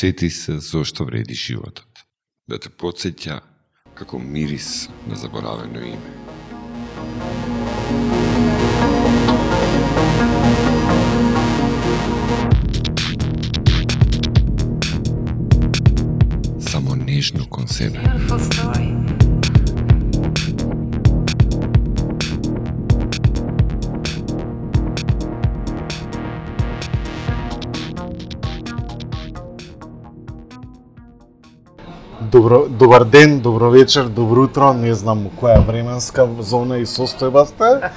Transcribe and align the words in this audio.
подсети 0.00 0.30
се 0.30 0.58
зошто 0.58 1.04
вреди 1.04 1.34
животот. 1.34 1.84
Да 2.48 2.56
те 2.56 2.70
подсеќа 2.72 3.34
како 3.94 4.18
мирис 4.18 4.88
на 5.04 5.16
заборавено 5.16 5.76
име. 5.76 6.10
Само 16.70 16.96
нежно 16.96 17.44
кон 17.50 17.68
себе. 17.68 18.00
Добро, 32.32 32.66
добар 32.68 33.04
ден, 33.04 33.40
добро 33.40 33.70
вечер, 33.70 34.04
добро 34.04 34.42
утро, 34.44 34.68
не 34.72 34.92
знам 34.94 35.24
која 35.34 35.64
временска 35.66 36.28
зона 36.46 36.76
и 36.78 36.84
состојба 36.86 37.42
сте. 37.48 37.90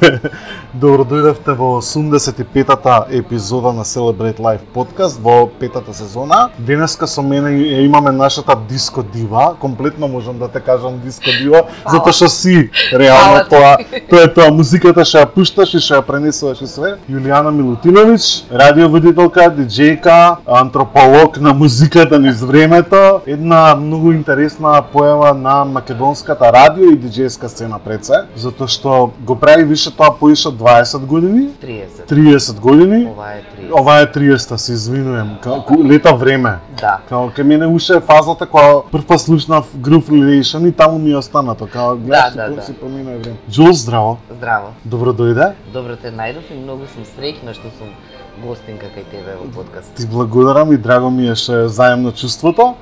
добро 0.74 1.04
дојдовте 1.06 1.54
во 1.54 1.78
85-та 1.78 3.06
епизода 3.10 3.72
на 3.72 3.84
Celebrate 3.84 4.40
Life 4.42 4.64
подкаст 4.74 5.20
во 5.22 5.46
петата 5.46 5.94
сезона. 5.94 6.50
Денеска 6.58 7.06
со 7.06 7.22
мене 7.22 7.52
ја 7.54 7.84
имаме 7.84 8.10
нашата 8.12 8.56
диско 8.68 9.02
дива, 9.02 9.54
комплетно 9.60 10.08
можам 10.08 10.38
да 10.38 10.48
те 10.48 10.60
кажам 10.60 10.98
диско 11.04 11.30
дива, 11.38 11.62
затоа 11.86 12.12
што 12.12 12.28
си 12.28 12.70
реално 12.92 13.24
Фала 13.24 13.44
тоа, 13.48 14.00
тоа 14.10 14.22
е 14.24 14.32
тоа. 14.34 14.50
Музиката 14.50 15.04
што 15.04 15.22
ја 15.22 15.28
пушташ 15.30 15.76
и 15.78 15.82
што 15.84 16.00
ја 16.00 16.02
пренесуваш 16.02 16.64
и 16.66 16.66
све. 16.66 16.90
Јулијана 17.10 17.54
Милутиновиќ, 17.54 18.50
радиоводителка, 18.50 19.46
диџејка, 19.54 20.36
антрополог 20.46 21.38
на 21.38 21.54
музиката 21.54 22.18
низ 22.18 22.42
времето, 22.42 23.22
една 23.26 23.76
многу 23.78 24.12
интересна 24.12 24.82
појава 24.92 25.32
на 25.38 25.64
македонската 25.64 26.50
радио 26.52 26.90
и 26.90 26.98
диџејска 26.98 27.46
сцена 27.46 27.78
пред 27.78 28.10
се, 28.10 28.24
затоа 28.36 28.66
што 28.66 29.12
го 29.22 29.38
прави 29.38 29.64
више 29.64 29.94
тоа 29.94 30.10
поише 30.10 30.50
20 30.64 31.06
години, 31.06 31.48
30. 31.62 31.86
30 32.08 32.60
години. 32.60 33.06
Ова 33.06 33.32
е 33.32 33.42
30. 33.62 33.80
Ова 33.80 34.00
е 34.00 34.06
30, 34.06 34.56
се 34.56 34.72
извинувам, 34.72 35.38
као, 35.42 35.62
лета 35.84 36.14
време. 36.14 36.58
Да. 36.80 36.98
Као 37.08 37.30
ке 37.30 37.42
мене 37.44 37.66
уште 37.66 37.96
е 37.96 38.00
фазата 38.00 38.46
кога 38.46 38.82
прв 38.92 39.06
пат 39.06 39.20
слушнав 39.20 39.76
Groove 39.76 40.08
Relation 40.08 40.68
и 40.68 40.72
таму 40.72 40.98
ми 40.98 41.10
е 41.10 41.16
останато, 41.16 41.66
као 41.66 41.96
гледаш 41.96 42.34
да, 42.34 42.48
да, 42.48 42.54
да. 42.54 42.62
си 42.62 42.72
помина 42.72 43.10
време. 43.10 43.36
Джул, 43.50 43.72
здраво. 43.72 44.18
Здраво. 44.30 44.68
Добро 44.84 45.12
дојде. 45.12 45.52
Добро 45.72 45.96
те 45.96 46.08
најдов 46.08 46.48
и 46.50 46.56
многу 46.56 46.88
сум 46.94 47.04
среќна 47.04 47.52
што 47.52 47.68
сум 47.76 47.92
гостинка 48.40 48.88
кај 48.88 49.04
тебе 49.10 49.36
во 49.36 49.50
подкаст. 49.52 49.92
Ти 49.94 50.06
благодарам 50.06 50.72
и 50.72 50.76
драго 50.76 51.10
ми 51.10 51.28
е 51.28 51.34
што 51.34 51.68
заемно 51.68 52.12
чувството. 52.12 52.74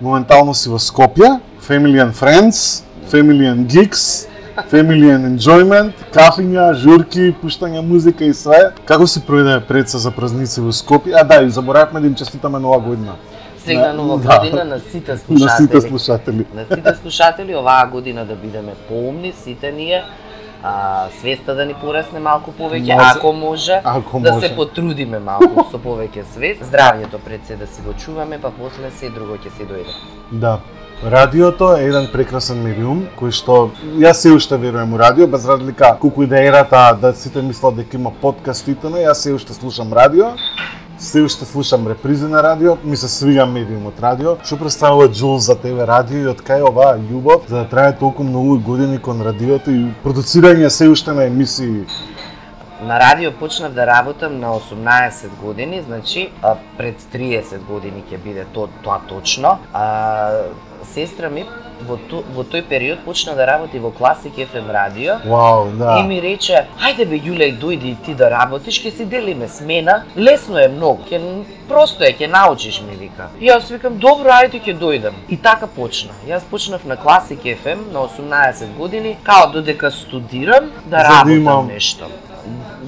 Моментално 0.00 0.54
си 0.54 0.68
во 0.68 0.76
Скопје, 0.78 1.40
Family 1.64 2.04
and 2.04 2.12
Friends, 2.12 2.84
Family 3.08 3.48
and 3.48 3.64
Geeks, 3.66 4.29
Family 4.68 5.08
and 5.08 5.24
Enjoyment, 5.26 5.92
кафиња, 6.12 6.74
журки, 6.74 7.34
пуштање 7.42 7.80
музика 7.82 8.24
и 8.24 8.34
све. 8.34 8.72
Како 8.84 9.06
си 9.06 9.20
пројде 9.20 9.60
пред 9.60 9.88
се 9.88 9.98
за 9.98 10.10
празници 10.10 10.60
во 10.60 10.72
Скопје? 10.72 11.14
А 11.14 11.24
да, 11.24 11.42
и 11.42 11.50
заборавме 11.50 12.00
да 12.00 12.06
им 12.06 12.14
честитаме 12.14 12.58
нова 12.58 12.78
година. 12.80 13.14
Среќна 13.66 13.92
нова 13.92 14.18
да. 14.22 14.38
година 14.38 14.64
на 14.64 14.78
сите 14.80 15.12
На 15.12 15.18
слушатели. 15.18 15.56
сите 15.58 15.80
слушатели. 15.80 16.46
На 16.54 16.64
сите 16.66 16.94
слушатели 16.94 17.56
оваа 17.56 17.86
година 17.86 18.24
да 18.24 18.34
бидеме 18.34 18.74
поумни 18.88 19.32
сите 19.34 19.72
ние. 19.72 20.02
А, 20.62 21.06
свеста 21.20 21.54
да 21.54 21.64
ни 21.64 21.74
порасне 21.74 22.20
малку 22.20 22.52
повеќе, 22.52 22.92
Може. 22.94 23.10
ако 23.16 23.32
може, 23.32 23.80
Ако 23.84 24.20
да 24.20 24.32
може. 24.32 24.48
се 24.48 24.56
потрудиме 24.56 25.18
малку 25.18 25.64
со 25.70 25.78
повеќе 25.78 26.24
свест. 26.24 26.60
Здравјето 26.62 27.16
пред 27.18 27.46
се 27.46 27.56
да 27.56 27.66
си 27.66 27.80
го 27.80 27.92
чуваме, 27.94 28.38
па 28.38 28.50
после 28.50 28.90
се 28.90 29.08
друго 29.08 29.32
ќе 29.34 29.48
се 29.56 29.64
дојде. 29.64 29.94
Да. 30.32 30.58
Радиото 31.04 31.76
е 31.76 31.84
еден 31.88 32.10
прекрасен 32.12 32.58
медиум 32.60 32.98
кој 33.16 33.32
што 33.32 33.54
јас 34.02 34.20
се 34.20 34.34
уште 34.36 34.58
верувам 34.60 34.92
у 34.92 34.98
радио 35.00 35.26
без 35.26 35.46
разлика 35.48 35.94
колку 36.00 36.22
и 36.22 36.26
да 36.28 36.42
ерата 36.44 36.82
да 37.00 37.14
сите 37.16 37.40
мислат 37.42 37.76
дека 37.76 37.96
има 37.96 38.10
подкаст 38.10 38.68
и 38.68 38.74
Јас 38.74 39.12
се 39.12 39.32
уште 39.32 39.54
слушам 39.54 39.92
радио. 39.92 40.36
Се 40.98 41.22
уште 41.22 41.44
слушам 41.44 41.88
репризи 41.88 42.26
на 42.26 42.42
радио, 42.42 42.76
ми 42.84 42.96
се 42.96 43.08
свига 43.08 43.46
медиумот 43.46 44.00
радио. 44.00 44.36
Што 44.44 44.58
представува 44.58 45.08
Джул 45.08 45.38
за 45.38 45.54
тебе 45.56 45.86
радио 45.86 46.18
и 46.18 46.26
од 46.28 46.42
кај 46.44 46.68
оваа 46.68 46.98
љубов 47.00 47.48
за 47.48 47.56
да 47.56 47.64
трае 47.64 47.96
толку 47.96 48.22
многу 48.22 48.58
години 48.60 48.98
кон 48.98 49.22
радиото 49.22 49.70
и 49.70 49.86
продуцирање 50.04 50.68
се 50.68 50.88
уште 50.88 51.12
на 51.16 51.24
емисии. 51.24 51.86
На 52.82 53.00
радио 53.00 53.32
почнав 53.32 53.72
да 53.72 53.86
работам 53.86 54.40
на 54.40 54.48
18 54.50 55.12
години, 55.36 55.82
значи 55.82 56.30
а, 56.42 56.54
пред 56.78 57.00
30 57.04 57.58
години 57.60 58.02
ќе 58.10 58.18
биде 58.18 58.44
то, 58.54 58.68
тоа 58.82 59.00
точно. 59.08 59.58
А, 59.72 60.30
сестра 60.84 61.28
ми 61.28 61.44
во, 61.82 61.96
то, 62.08 62.22
во 62.34 62.40
тој 62.42 62.62
период 62.62 63.04
почна 63.04 63.34
да 63.34 63.46
работи 63.46 63.78
во 63.78 63.90
Класик 63.90 64.32
FM 64.34 64.70
радио. 64.70 65.14
Вау, 65.26 65.66
да. 65.72 65.98
И 66.00 66.02
ми 66.02 66.22
рече, 66.22 66.64
ајде 66.80 67.04
бе 67.04 67.18
Јулеј, 67.18 67.58
дојди 67.58 67.92
и 67.92 67.96
ти 67.96 68.14
да 68.14 68.30
работиш, 68.30 68.80
ќе 68.80 68.96
си 68.96 69.04
делиме 69.04 69.48
смена. 69.48 70.04
Лесно 70.16 70.58
е 70.58 70.68
многу, 70.68 71.04
ќе 71.04 71.20
просто 71.68 72.04
е, 72.04 72.12
ќе 72.12 72.26
научиш 72.28 72.80
ми 72.80 72.96
вика. 72.96 73.28
И 73.40 73.48
јас 73.48 73.68
викам, 73.70 73.98
добро, 73.98 74.30
ајде 74.30 74.56
ќе 74.58 74.78
дојдам. 74.78 75.20
И 75.28 75.36
така 75.36 75.66
почна. 75.68 76.16
Јас 76.26 76.48
почнав 76.50 76.84
на 76.84 76.96
Класик 76.96 77.44
FM 77.44 77.92
на 77.92 77.98
18 78.00 78.76
години, 78.76 79.16
као 79.22 79.52
додека 79.52 79.90
студирам 79.90 80.72
да 80.86 80.96
За 80.96 80.96
да 80.98 81.04
работам 81.04 81.32
имам- 81.32 81.66
нешто. 81.66 82.08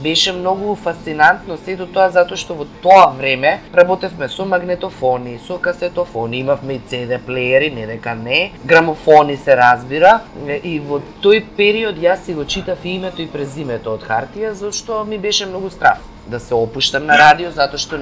Беше 0.02 0.32
многу 0.32 0.74
фасцинантно 0.74 1.56
сето 1.64 1.86
тоа 1.86 2.08
затоа 2.10 2.36
што 2.40 2.56
во 2.58 2.66
тоа 2.82 3.10
време 3.16 3.60
работевме 3.74 4.28
со 4.28 4.44
магнетофони, 4.48 5.38
со 5.46 5.58
касетофони, 5.58 6.40
имавме 6.40 6.74
и 6.74 6.80
CD 6.80 7.18
плеери, 7.18 7.70
не 7.70 7.86
дека 7.86 8.14
не, 8.14 8.52
грамофони 8.64 9.36
се 9.36 9.56
разбира, 9.56 10.20
и 10.62 10.78
во 10.80 11.00
тој 11.22 11.44
период 11.56 12.00
јас 12.00 12.24
си 12.26 12.34
го 12.34 12.44
читав 12.44 12.84
и 12.84 12.96
името 12.96 13.22
и 13.22 13.28
презимето 13.28 13.94
од 13.94 14.02
хартија, 14.08 14.52
зашто 14.52 15.04
ми 15.04 15.18
беше 15.18 15.46
многу 15.46 15.70
страв 15.70 15.98
да 16.26 16.40
се 16.40 16.54
опуштам 16.54 17.06
на 17.06 17.18
радио, 17.18 17.50
затоа 17.50 17.78
што 17.78 17.98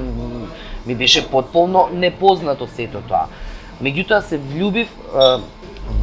ми 0.87 0.95
беше 0.95 1.29
потполно 1.31 1.89
непознато 1.93 2.67
сето 2.67 3.03
тоа. 3.09 3.27
Меѓутоа 3.83 4.21
се 4.21 4.39
влюбив 4.39 4.89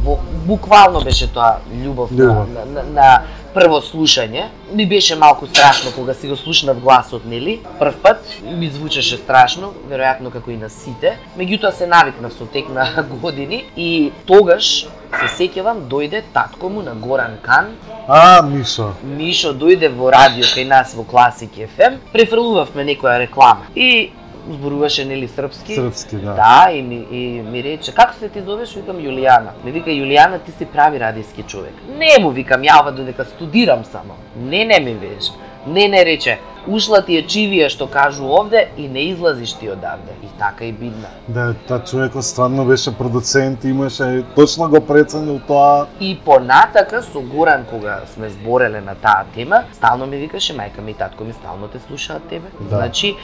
во, 0.04 0.18
буквално 0.46 1.00
беше 1.00 1.28
тоа 1.32 1.58
љубов 1.72 2.10
на, 2.10 2.24
Љубов. 2.24 2.48
на, 2.54 2.64
на, 2.64 2.82
на 2.82 3.08
прво 3.58 3.80
слушање. 3.82 4.44
Ми 4.72 4.86
беше 4.86 5.16
малку 5.16 5.46
страшно 5.46 5.90
кога 5.94 6.14
си 6.14 6.28
го 6.28 6.36
слушнав 6.36 6.78
гласот, 6.80 7.24
нели? 7.26 7.58
Прв 7.78 7.96
пат 8.02 8.20
ми 8.44 8.68
звучеше 8.70 9.16
страшно, 9.16 9.72
веројатно 9.90 10.30
како 10.30 10.52
и 10.54 10.56
на 10.56 10.70
сите. 10.70 11.16
Меѓутоа 11.38 11.72
се 11.74 11.88
навикнав 11.90 12.32
со 12.38 12.46
тек 12.46 12.68
на 12.70 12.86
години 13.22 13.64
и 13.76 14.12
тогаш 14.26 14.86
се 15.18 15.28
сеќавам 15.34 15.88
дојде 15.90 16.22
татко 16.34 16.68
му 16.70 16.84
на 16.86 16.94
Горан 16.94 17.38
Кан. 17.42 17.74
А, 18.06 18.42
Мишо. 18.42 18.92
Мишо 19.02 19.54
дојде 19.56 19.90
во 19.90 20.12
радио 20.14 20.46
кај 20.46 20.68
нас 20.68 20.94
во 20.94 21.02
Класик 21.02 21.58
FM, 21.66 21.98
префрлувавме 22.12 22.86
некоја 22.92 23.18
реклама. 23.24 23.66
И 23.74 24.12
зборуваше 24.50 25.04
нели 25.04 25.28
српски. 25.28 25.74
Српски, 25.74 26.16
да. 26.16 26.34
Да, 26.34 26.72
и 26.72 26.82
ми, 26.82 27.06
и 27.10 27.42
ми 27.42 27.62
рече, 27.62 27.94
како 27.94 28.14
се 28.14 28.28
ти 28.28 28.42
зовеш? 28.42 28.74
Викам 28.76 28.96
Јулијана. 28.96 29.54
Ми 29.64 29.72
вика, 29.72 29.90
Јулијана, 29.90 30.38
ти 30.38 30.52
си 30.52 30.66
прави 30.66 31.00
радиски 31.00 31.42
човек. 31.42 31.74
Не 31.98 32.22
му 32.22 32.30
викам, 32.30 32.62
ја 32.62 32.80
ова 32.80 32.92
додека 32.92 33.24
студирам 33.24 33.84
само. 33.84 34.16
Не, 34.36 34.64
не 34.64 34.80
ми 34.80 34.94
веш. 34.94 35.32
Не, 35.66 35.88
не 35.88 36.04
рече, 36.04 36.38
ушла 36.66 37.02
ти 37.02 37.16
е 37.18 37.22
чивија 37.22 37.68
што 37.68 37.86
кажу 37.86 38.26
овде 38.26 38.68
и 38.76 38.88
не 38.88 39.08
излазиш 39.12 39.52
ти 39.52 39.70
одавде. 39.70 40.12
И 40.22 40.28
така 40.38 40.64
и 40.64 40.72
бидна. 40.72 41.08
Да, 41.28 41.54
та 41.68 41.84
човекот 41.84 42.24
стварно 42.24 42.64
беше 42.64 42.96
продуцент, 42.98 43.64
имаше 43.64 44.24
точно 44.34 44.68
го 44.68 44.80
преценил 44.80 45.40
тоа. 45.46 45.86
И 46.00 46.18
понатака 46.24 47.02
со 47.02 47.20
Горан 47.20 47.64
кога 47.70 48.00
сме 48.14 48.28
збореле 48.28 48.80
на 48.80 48.94
таа 48.94 49.24
тема, 49.34 49.62
стално 49.72 50.06
ми 50.06 50.16
викаше 50.16 50.56
мајка 50.56 50.80
ми 50.80 50.90
и 50.90 50.94
татко 50.94 51.24
ми 51.24 51.32
стално 51.32 51.68
те 51.68 51.78
слушаат 51.78 52.22
тебе. 52.28 52.48
Да. 52.60 52.76
Значи 52.76 53.14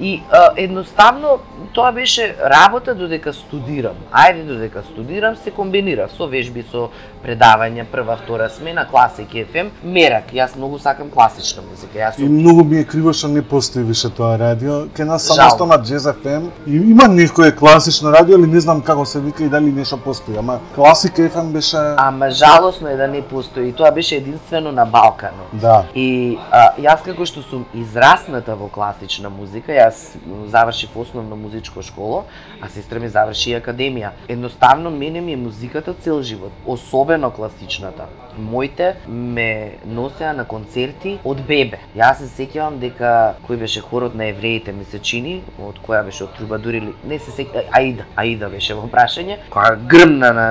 и 0.00 0.22
а, 0.30 0.50
едноставно 0.56 1.38
тоа 1.72 1.92
беше 1.92 2.36
работа 2.44 2.94
додека 2.94 3.32
студирам. 3.32 3.96
Ајде 4.12 4.46
додека 4.46 4.82
студирам 4.82 5.36
се 5.36 5.50
комбинирав 5.50 6.12
со 6.16 6.26
вежби, 6.26 6.64
со 6.64 6.88
предавања, 7.20 7.84
прва, 7.84 8.16
втора 8.16 8.48
смена, 8.48 8.86
класик 8.88 9.28
FM, 9.36 9.68
мерак. 9.84 10.32
Јас 10.32 10.56
многу 10.56 10.78
сакам 10.80 11.10
класична 11.10 11.62
музика. 11.68 11.98
Јас 11.98 12.18
И 12.18 12.28
многу 12.28 12.64
ми 12.64 12.79
е 12.80 12.84
криво 12.84 13.12
што 13.12 13.28
не 13.28 13.42
постои 13.42 13.82
више 13.82 14.10
тоа 14.10 14.38
радио. 14.38 14.88
Ке 14.96 15.04
нас 15.04 15.26
само 15.26 15.42
Жал. 15.42 15.50
што 15.54 15.66
на 15.66 15.78
Jazz 15.78 16.08
FM. 16.12 16.50
И 16.66 16.76
има 16.76 17.08
некое 17.08 17.52
класично 17.52 18.12
радио, 18.12 18.36
али 18.36 18.46
не 18.46 18.60
знам 18.60 18.80
како 18.82 19.04
се 19.04 19.20
вика 19.20 19.44
и 19.44 19.48
дали 19.48 19.72
нешто 19.72 19.98
постои. 19.98 20.36
Ама 20.38 20.60
Classic 20.76 21.14
FM 21.30 21.52
беше... 21.52 21.76
Ама 21.96 22.30
жалосно 22.30 22.88
е 22.88 22.96
да 22.96 23.08
не 23.08 23.22
постои. 23.22 23.68
И 23.68 23.72
Тоа 23.72 23.90
беше 23.90 24.16
единствено 24.16 24.72
на 24.72 24.86
Балканот. 24.86 25.48
Да. 25.52 25.84
И 25.94 26.38
а, 26.50 26.72
јас 26.78 27.04
како 27.04 27.26
што 27.26 27.42
сум 27.42 27.64
израсната 27.74 28.56
во 28.56 28.68
класична 28.68 29.30
музика, 29.30 29.72
јас 29.72 30.16
завршив 30.46 30.96
основна 30.96 31.36
музичка 31.36 31.82
школа, 31.82 32.24
а 32.60 32.68
сестра 32.68 32.98
ми 33.00 33.08
заврши 33.08 33.50
и 33.50 33.60
академија. 33.60 34.10
Едноставно 34.28 34.90
мене 34.90 35.20
ми 35.20 35.32
е 35.32 35.36
музиката 35.36 35.94
цел 35.94 36.22
живот, 36.22 36.52
особено 36.66 37.30
класичната. 37.30 38.08
Моите 38.38 38.94
ме 39.08 39.78
носеа 39.86 40.32
на 40.32 40.44
концерти 40.44 41.18
од 41.24 41.42
бебе. 41.46 41.80
Јас 41.96 42.22
се 42.22 42.28
сеќавам 42.30 42.78
дека 42.80 43.34
кој 43.48 43.60
беше 43.64 43.80
хорот 43.80 44.14
на 44.14 44.30
евреите 44.30 44.72
ми 44.72 44.84
се 44.84 44.98
чини, 44.98 45.40
од 45.58 45.80
која 45.86 46.04
беше 46.04 46.24
од 46.24 46.36
Трубадур 46.38 46.74
или 46.74 46.94
не 47.04 47.18
се 47.18 47.30
сеќавам, 47.30 47.70
Аида, 47.72 48.08
Аида 48.16 48.48
беше 48.48 48.74
во 48.74 48.88
прашање, 48.90 49.38
која 49.50 49.76
грмна 49.90 50.32
на 50.32 50.48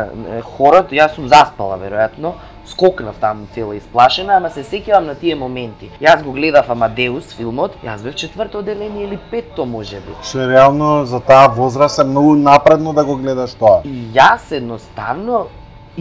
хорот, 0.56 0.92
јас 0.92 1.16
сум 1.16 1.28
заспала 1.28 1.80
веројатно, 1.80 2.34
скокнав 2.70 3.16
таму 3.20 3.48
цела 3.56 3.76
исплашена, 3.78 4.38
ама 4.38 4.50
се 4.54 4.64
сеќавам 4.64 5.08
на 5.10 5.16
тие 5.16 5.36
моменти. 5.36 5.90
Јас 6.02 6.24
го 6.24 6.32
гледав 6.36 6.70
Амадеус 6.70 7.34
филмот, 7.38 7.80
јас 7.84 8.04
бев 8.04 8.16
четврто 8.16 8.60
одделение 8.60 9.08
или 9.08 9.20
петто 9.32 9.66
можеби. 9.66 10.14
Што 10.24 10.44
е 10.46 10.50
реално 10.54 11.06
за 11.06 11.20
таа 11.20 11.48
возраст 11.56 12.00
е 12.00 12.04
многу 12.04 12.36
напредно 12.36 12.94
да 12.94 13.06
го 13.06 13.16
гледаш 13.16 13.56
тоа. 13.58 13.82
И 13.86 14.12
јас 14.14 14.52
едноставно 14.52 15.48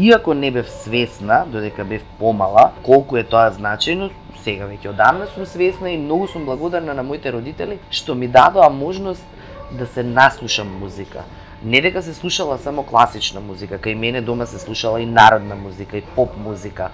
Иако 0.01 0.35
не 0.35 0.51
бев 0.51 0.71
свесна, 0.71 1.45
додека 1.47 1.85
бев 1.85 2.03
помала, 2.19 2.71
колку 2.87 3.17
е 3.19 3.25
тоа 3.27 3.49
значајно, 3.51 4.13
сега 4.45 4.69
веќе 4.71 4.93
одамна 4.93 5.27
сум 5.33 5.47
свесна 5.47 5.91
и 5.91 5.97
многу 5.99 6.29
сум 6.31 6.45
благодарна 6.47 6.95
на 6.95 7.03
моите 7.03 7.33
родители 7.35 7.81
што 7.91 8.15
ми 8.15 8.29
дадоа 8.29 8.69
можност 8.71 9.27
да 9.73 9.87
се 9.87 10.03
наслушам 10.03 10.71
музика. 10.79 11.25
Не 11.65 11.81
дека 11.81 12.03
се 12.03 12.15
слушала 12.15 12.59
само 12.59 12.85
класична 12.87 13.41
музика, 13.41 13.75
кај 13.75 13.95
мене 13.99 14.21
дома 14.21 14.47
се 14.47 14.59
слушала 14.59 15.01
и 15.01 15.07
народна 15.07 15.57
музика, 15.57 15.99
и 15.99 16.03
поп 16.15 16.37
музика. 16.37 16.91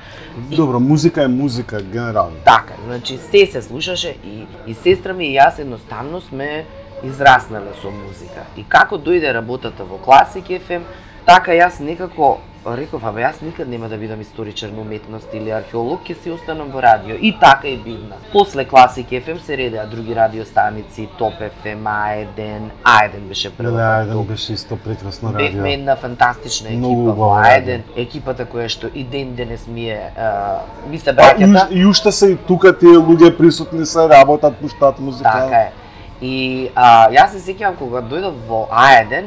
Добро, 0.56 0.80
музика 0.80 1.22
е 1.22 1.28
музика 1.28 1.82
генерално. 1.82 2.40
Така, 2.44 2.72
значи 2.86 3.18
се 3.18 3.46
се 3.46 3.62
слушаше 3.62 4.16
и, 4.24 4.46
и 4.66 4.74
сестра 4.74 5.12
ми 5.12 5.28
и 5.28 5.36
јас 5.36 5.60
едноставно 5.60 6.20
сме 6.20 6.64
израснале 7.04 7.76
со 7.82 7.92
музика. 7.92 8.48
И 8.56 8.64
како 8.64 8.96
дојде 8.96 9.34
работата 9.36 9.84
во 9.84 10.00
Класик 10.00 10.48
FM, 10.48 10.88
така 11.28 11.52
јас 11.52 11.84
некако 11.84 12.38
реков, 12.66 13.04
абе 13.04 13.20
јас 13.22 13.42
никад 13.42 13.68
нема 13.68 13.88
да 13.88 13.96
бидам 13.96 14.20
историчар 14.20 14.68
на 14.68 14.80
уметност 14.80 15.28
или 15.34 15.50
археолог, 15.50 16.00
ќе 16.00 16.14
си 16.22 16.30
останам 16.30 16.70
во 16.70 16.80
радио. 16.82 17.16
И 17.20 17.34
така 17.40 17.68
и 17.68 17.76
бивна. 17.76 18.16
После 18.32 18.64
Класик 18.64 19.06
FM 19.08 19.38
се 19.38 19.56
редеа 19.56 19.86
други 19.86 20.14
радиостаници, 20.16 21.08
Топ 21.18 21.34
FM, 21.34 21.82
А1, 21.84 22.60
А1 22.84 23.18
беше 23.20 23.56
прва. 23.56 23.70
Да, 23.70 23.76
па 23.76 24.02
еден 24.02 24.14
Топ. 24.14 24.26
беше 24.26 24.52
исто 24.52 24.76
прекрасно 24.76 25.28
Бевме 25.28 25.48
радио. 25.48 25.66
една 25.66 25.96
фантастична 25.96 26.68
екипа 26.68 26.86
во 26.86 26.92
убава 27.12 27.42
А1, 27.42 27.58
радио. 27.58 27.78
екипата 27.96 28.46
која 28.46 28.68
што 28.68 28.86
и 28.94 29.04
ден 29.04 29.34
денес 29.34 29.66
ми 29.66 29.90
е, 29.90 30.10
а, 30.16 30.58
ми 30.88 30.98
се 30.98 31.16
Па, 31.16 31.22
и, 31.38 31.44
браќата. 31.44 31.66
и 31.70 31.86
уште 31.86 32.12
се 32.12 32.30
и 32.30 32.36
тука 32.36 32.78
тие 32.78 32.88
луѓе 32.88 33.36
присутни 33.36 33.86
се, 33.86 34.08
работат, 34.08 34.56
пуштаат 34.56 34.98
музика. 34.98 35.30
Така 35.32 35.56
е. 35.56 35.72
И 36.20 36.70
а, 36.74 37.10
јас 37.10 37.26
се 37.28 37.52
сеќавам 37.52 37.76
кога 37.76 38.00
дојдов 38.02 38.32
во 38.48 38.68
А1, 38.72 39.24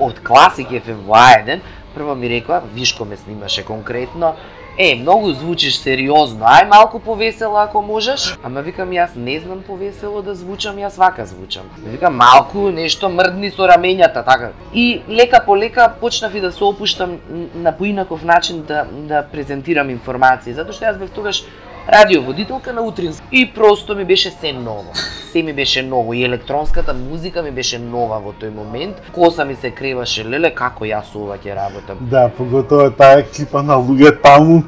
од 0.00 0.20
Класик 0.20 0.68
FM 0.70 1.04
во 1.06 1.14
А1, 1.14 1.60
прво 2.00 2.14
ми 2.14 2.30
рекла, 2.30 2.62
Вишко 2.74 3.04
ме 3.04 3.16
снимаше 3.16 3.64
конкретно, 3.64 4.34
Е, 4.78 4.94
многу 4.96 5.32
звучиш 5.32 5.76
сериозно, 5.76 6.46
ај 6.46 6.68
малку 6.68 7.00
повесело 7.00 7.56
ако 7.58 7.82
можеш. 7.82 8.38
Ама 8.42 8.62
викам 8.62 8.94
јас 8.94 9.16
не 9.16 9.40
знам 9.40 9.60
повесело 9.66 10.22
да 10.22 10.34
звучам, 10.34 10.78
јас 10.80 10.96
вака 10.96 11.26
звучам. 11.26 11.66
Викам 11.84 12.16
малку 12.16 12.70
нешто 12.70 13.10
мрдни 13.10 13.50
со 13.50 13.66
рамењата, 13.68 14.24
така. 14.24 14.52
И 14.72 15.02
лека 15.08 15.42
по 15.44 15.56
лека 15.58 15.92
почнав 16.00 16.34
и 16.34 16.40
да 16.40 16.52
се 16.52 16.64
опуштам 16.64 17.18
на 17.54 17.72
поинаков 17.76 18.24
начин 18.24 18.62
да 18.62 18.86
да 18.92 19.22
презентирам 19.32 19.90
информации, 19.90 20.54
затоа 20.54 20.72
што 20.72 20.86
јас 20.86 20.96
бев 20.96 21.10
тогаш 21.10 21.44
радиоводителка 21.92 22.72
на 22.72 22.82
утрински. 22.82 23.26
И 23.32 23.52
просто 23.54 23.96
ми 23.96 24.04
беше 24.04 24.30
се 24.30 24.52
ново. 24.52 24.92
Се 25.32 25.42
ми 25.42 25.52
беше 25.52 25.82
ново 25.82 26.14
и 26.14 26.24
електронската 26.24 26.94
музика 26.94 27.42
ми 27.42 27.50
беше 27.50 27.78
нова 27.78 28.18
во 28.20 28.32
тој 28.32 28.50
момент. 28.54 28.96
Коса 29.12 29.44
ми 29.44 29.54
се 29.54 29.70
креваше, 29.70 30.24
леле 30.24 30.50
како 30.54 30.84
јас 30.84 31.14
ова 31.14 31.38
ќе 31.38 31.54
работам. 31.54 31.98
Да, 32.00 32.28
поготово 32.28 32.90
таа 32.90 33.20
екипа 33.22 33.62
на 33.62 33.78
луѓе 33.78 34.22
таму, 34.22 34.62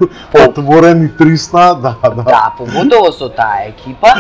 отворени 0.49 1.11
300, 1.19 1.81
да, 1.83 1.97
да. 2.03 2.23
Да, 2.23 2.55
поготово 2.59 3.13
со 3.13 3.29
таа 3.29 3.67
екипа. 3.69 4.15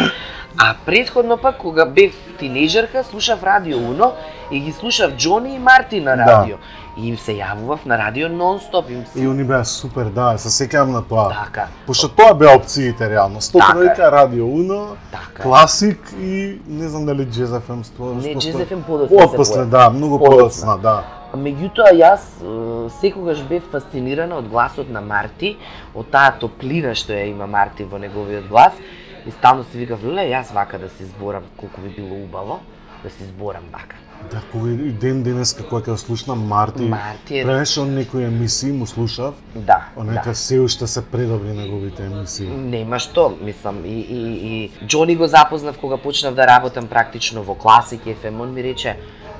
А 0.58 0.74
предходно 0.86 1.36
пак 1.36 1.56
кога 1.58 1.84
бев 1.86 2.12
тинејџерка, 2.40 3.02
слушав 3.02 3.42
Радио 3.42 3.78
Уно 3.78 4.12
и 4.50 4.60
ги 4.60 4.72
слушав 4.72 5.12
Џони 5.12 5.54
и 5.56 5.58
Марти 5.58 6.00
на 6.00 6.16
Да. 6.16 6.24
радио. 6.26 6.56
И 6.96 7.08
им 7.08 7.16
се 7.16 7.32
јавував 7.32 7.86
на 7.86 7.98
радио 7.98 8.28
нон-стоп, 8.28 8.90
им 8.90 9.04
се... 9.06 9.20
И 9.20 9.26
они 9.28 9.44
беа 9.44 9.64
супер, 9.64 10.04
да, 10.04 10.36
се 10.38 10.48
сеќавам 10.48 10.92
на 10.92 11.02
тоа. 11.02 11.30
Така, 11.44 11.66
Пошто 11.86 12.08
тоа 12.08 12.34
беа 12.34 12.56
опциите 12.56 13.10
реално. 13.10 13.40
100 13.40 13.88
Така 13.88 14.12
Радио 14.12 14.46
Уно, 14.46 14.96
така. 15.10 15.42
Класик 15.42 16.12
и 16.20 16.60
не 16.68 16.88
знам 16.88 17.06
дали 17.06 17.26
Jazz 17.26 17.60
FM 17.60 17.82
ство. 17.82 18.04
Не, 18.14 18.36
Jazz 18.36 18.66
FM 18.68 18.82
подоцна 18.82 19.16
Отпосле, 19.16 19.64
да, 19.64 19.90
многу 19.90 20.18
Подоцна. 20.18 20.78
да. 20.78 21.02
Меѓутоа 21.32 21.96
јас 21.96 22.20
секогаш 23.00 23.40
бев 23.48 23.62
фасцинирана 23.72 24.36
од 24.36 24.48
гласот 24.48 24.90
на 24.90 25.00
Марти, 25.00 25.56
од 25.94 26.10
таа 26.12 26.34
топлина 26.40 26.92
што 26.94 27.12
ја 27.16 27.30
има 27.30 27.46
Марти 27.46 27.84
во 27.84 27.96
неговиот 27.98 28.48
глас. 28.48 28.72
И 29.26 29.30
стално 29.30 29.64
си 29.64 29.78
викав, 29.78 30.04
леле, 30.04 30.28
јас 30.32 30.52
вака 30.54 30.78
да 30.78 30.88
се 30.88 31.04
зборам 31.04 31.42
колку 31.56 31.80
би 31.80 31.88
било 31.88 32.24
убаво, 32.24 32.60
да 33.02 33.10
се 33.10 33.24
зборам 33.24 33.62
вака. 33.72 33.96
Да, 34.30 34.40
и 34.68 34.92
ден 34.92 35.22
денес 35.26 35.50
како 35.58 35.80
ќе 35.82 35.96
слушнам 35.98 36.44
Марти, 36.46 36.86
Марти 36.86 37.40
е, 37.40 37.44
пренеше 37.44 37.80
он 37.82 37.94
некои 37.94 38.24
емисии 38.24 38.72
му 38.72 38.86
слушав, 38.86 39.34
да, 39.54 39.88
онека 39.96 40.30
да. 40.30 40.34
се 40.34 40.60
уште 40.60 40.86
се 40.86 41.02
предобри 41.10 41.52
неговите 41.56 42.06
емисии. 42.06 42.46
Нема 42.46 43.00
што, 43.02 43.32
мислам, 43.40 43.82
и, 43.84 43.98
и, 44.00 44.20
и 44.50 44.86
Џони 44.86 45.16
го 45.18 45.26
запознав 45.26 45.78
кога 45.78 45.96
почнав 45.96 46.34
да 46.34 46.46
работам 46.46 46.86
практично 46.86 47.42
во 47.42 47.54
Класик 47.54 48.06
FM, 48.06 48.40
он 48.40 48.54
ми 48.54 48.62
рече, 48.62 48.96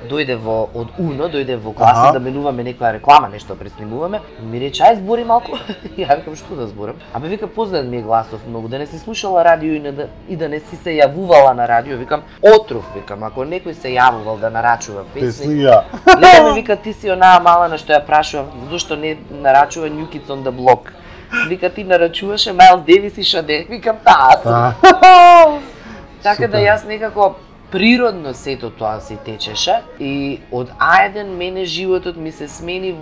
дојде 0.09 0.37
во 0.37 0.69
од 0.75 0.89
Уно, 0.99 1.29
дојде 1.29 1.57
во 1.57 1.73
класа 1.73 2.09
Аха. 2.09 2.13
да 2.13 2.21
менуваме 2.21 2.63
некоја 2.65 2.93
реклама, 2.93 3.29
нешто 3.29 3.55
преснимуваме. 3.55 4.21
Ми 4.43 4.61
рече, 4.61 4.83
ај 4.83 4.97
збори 5.01 5.25
малку. 5.25 5.59
ја 5.99 6.17
викам 6.19 6.37
што 6.37 6.57
да 6.57 6.67
зборам. 6.67 6.97
Абе 7.13 7.29
вика 7.29 7.47
познат 7.47 7.87
ми 7.87 7.97
е 7.97 8.03
гласов 8.03 8.41
многу, 8.49 8.69
да 8.69 8.79
не 8.79 8.87
си 8.87 8.99
слушала 8.99 9.45
радио 9.45 9.75
и, 9.75 9.81
не 9.81 9.93
да, 9.93 10.09
и 10.29 10.37
да 10.37 10.49
не 10.49 10.61
си 10.61 10.77
се 10.77 10.91
јавувала 10.99 11.55
на 11.55 11.69
радио, 11.69 11.97
викам 11.97 12.23
отров, 12.43 12.85
викам, 12.95 13.23
ако 13.23 13.45
некој 13.45 13.73
се 13.73 13.95
јавувал 13.95 14.41
да 14.41 14.51
нарачува 14.51 15.05
песни. 15.15 15.65
Леле 15.65 16.43
ми 16.49 16.55
вика 16.61 16.77
ти 16.77 16.93
си 16.93 17.11
онаа 17.11 17.41
мала 17.41 17.69
на 17.69 17.79
што 17.79 17.93
ја 17.93 18.05
прашував 18.07 18.47
зошто 18.71 18.97
не 18.97 19.17
нарачува 19.31 19.91
New 19.91 20.09
Kids 20.09 20.29
on 20.29 20.43
the 20.43 20.51
Block. 20.51 20.93
Вика 21.49 21.71
ти 21.71 21.85
нарачуваше 21.85 22.53
Майлз 22.53 22.83
Девис 22.87 23.19
и 23.19 23.25
Шаде. 23.25 23.67
Викам 23.69 23.97
таа 24.05 24.37
сум. 24.43 25.63
Така 26.23 26.49
да 26.49 26.59
јас 26.59 26.85
некако 26.87 27.35
природно 27.73 28.35
сето 28.35 28.71
тоа 28.71 29.01
си 29.01 29.17
течеше 29.25 29.81
и 30.01 30.41
од 30.53 30.71
А1 30.79 31.25
мене 31.25 31.65
животот 31.65 32.17
ми 32.17 32.33
се 32.33 32.49
смени 32.49 32.95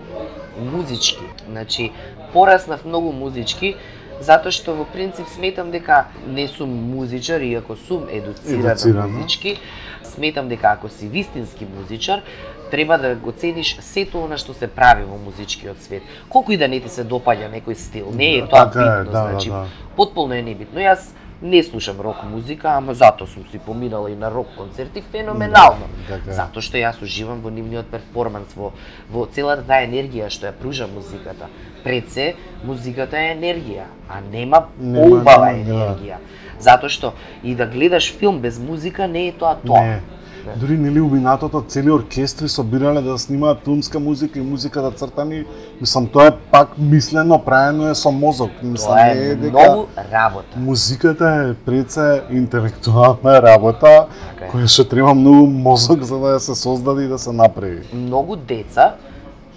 музички. 0.72 1.25
Значи, 1.49 1.93
пораснав 2.32 2.84
многу 2.84 3.12
музички, 3.12 3.74
затоа 4.20 4.53
што 4.53 4.77
во 4.77 4.84
принцип 4.84 5.27
сметам 5.34 5.70
дека 5.72 6.05
не 6.27 6.46
сум 6.48 6.70
музичар, 6.70 7.41
иако 7.41 7.77
сум 7.77 8.06
едуцирана 8.12 8.72
Едуцирана. 8.72 9.08
музички, 9.08 9.56
сметам 10.03 10.48
дека 10.48 10.72
ако 10.72 10.89
си 10.89 11.08
вистински 11.08 11.67
музичар, 11.79 12.22
треба 12.70 12.98
да 12.98 13.15
го 13.15 13.32
цениш 13.32 13.77
сето 13.81 14.22
она 14.24 14.39
што 14.39 14.55
се 14.55 14.69
прави 14.69 15.05
во 15.05 15.17
музичкиот 15.19 15.82
свет. 15.82 16.03
Колку 16.29 16.53
и 16.53 16.56
да 16.56 16.69
не 16.69 16.81
ти 16.81 16.89
се 16.89 17.05
допаѓа 17.05 17.50
некој 17.50 17.74
стил, 17.74 18.12
не 18.15 18.39
е 18.39 18.46
тоа 18.46 18.70
Така 18.70 18.84
е, 18.84 19.05
битно, 19.05 19.12
да, 19.12 19.29
значи 19.31 19.48
да, 19.48 19.55
да. 19.55 19.67
потполно 19.96 20.34
е 20.34 20.43
небитно. 20.43 20.81
Јас 20.81 21.10
не 21.43 21.63
слушам 21.63 22.01
рок 22.01 22.23
музика, 22.25 22.69
ама 22.77 22.94
затоа 22.94 23.27
сум 23.27 23.44
си 23.51 23.59
поминала 23.59 24.11
и 24.11 24.17
на 24.17 24.31
рок 24.31 24.47
концерти 24.56 25.03
феноменално. 25.03 25.89
Да, 26.09 26.15
така 26.15 26.31
е. 26.31 26.35
Затоа 26.35 26.63
што 26.63 26.77
јас 26.77 27.01
уживам 27.03 27.41
во 27.41 27.51
нивниот 27.51 27.89
перформанс, 27.91 28.53
во, 28.56 28.73
во 29.11 29.27
целата 29.27 29.65
таа 29.65 29.87
енергија 29.89 30.29
што 30.29 30.51
ја 30.51 30.53
пружа 30.53 30.87
музиката. 30.87 31.49
Пред 31.85 32.11
се, 32.13 32.35
музиката 32.65 33.17
е 33.17 33.32
енергија, 33.37 33.89
а 34.09 34.20
нема 34.20 34.67
Нема, 34.79 35.09
поубава 35.09 35.53
нема, 35.53 35.65
да. 35.65 35.73
енергија. 35.73 36.20
Затоа 36.61 36.93
што 36.93 37.15
и 37.43 37.55
да 37.55 37.67
гледаш 37.67 38.13
филм 38.13 38.41
без 38.41 38.59
музика 38.59 39.09
не 39.09 39.29
е 39.29 39.32
тоа 39.32 39.56
тоа. 39.65 39.81
Не. 39.81 40.01
Дури 40.56 40.79
нели 40.79 41.01
убинатото 41.01 41.61
цели 41.69 41.91
оркестри 41.91 42.49
собирале 42.49 43.01
да 43.01 43.19
снимаат 43.19 43.65
филмска 43.65 44.01
музика 44.01 44.39
и 44.39 44.43
музика 44.43 44.82
да 44.82 44.91
цртани, 44.91 45.44
мислам 45.81 46.06
тоа 46.06 46.27
е 46.27 46.31
пак 46.51 46.79
мислено, 46.79 47.39
правено 47.44 47.89
е 47.91 47.94
со 47.94 48.11
мозок. 48.11 48.51
Мислам 48.63 48.97
Тоа 48.97 49.06
е 49.06 49.31
е 49.31 49.35
дека 49.35 49.59
многу 49.59 49.87
работа. 50.13 50.56
музиката 50.56 51.47
е 51.51 51.55
пред 51.55 51.91
се 51.91 52.23
интелектуална 52.31 53.43
работа 53.43 54.06
Така 54.39 54.53
која 54.53 54.67
што 54.67 54.85
треба 54.85 55.15
многу 55.15 55.47
мозок 55.47 56.03
за 56.03 56.19
да 56.19 56.41
се 56.41 56.55
создаде 56.55 57.05
и 57.05 57.09
да 57.09 57.19
се 57.19 57.32
направи. 57.32 57.82
многу 57.93 58.37
деца 58.37 58.94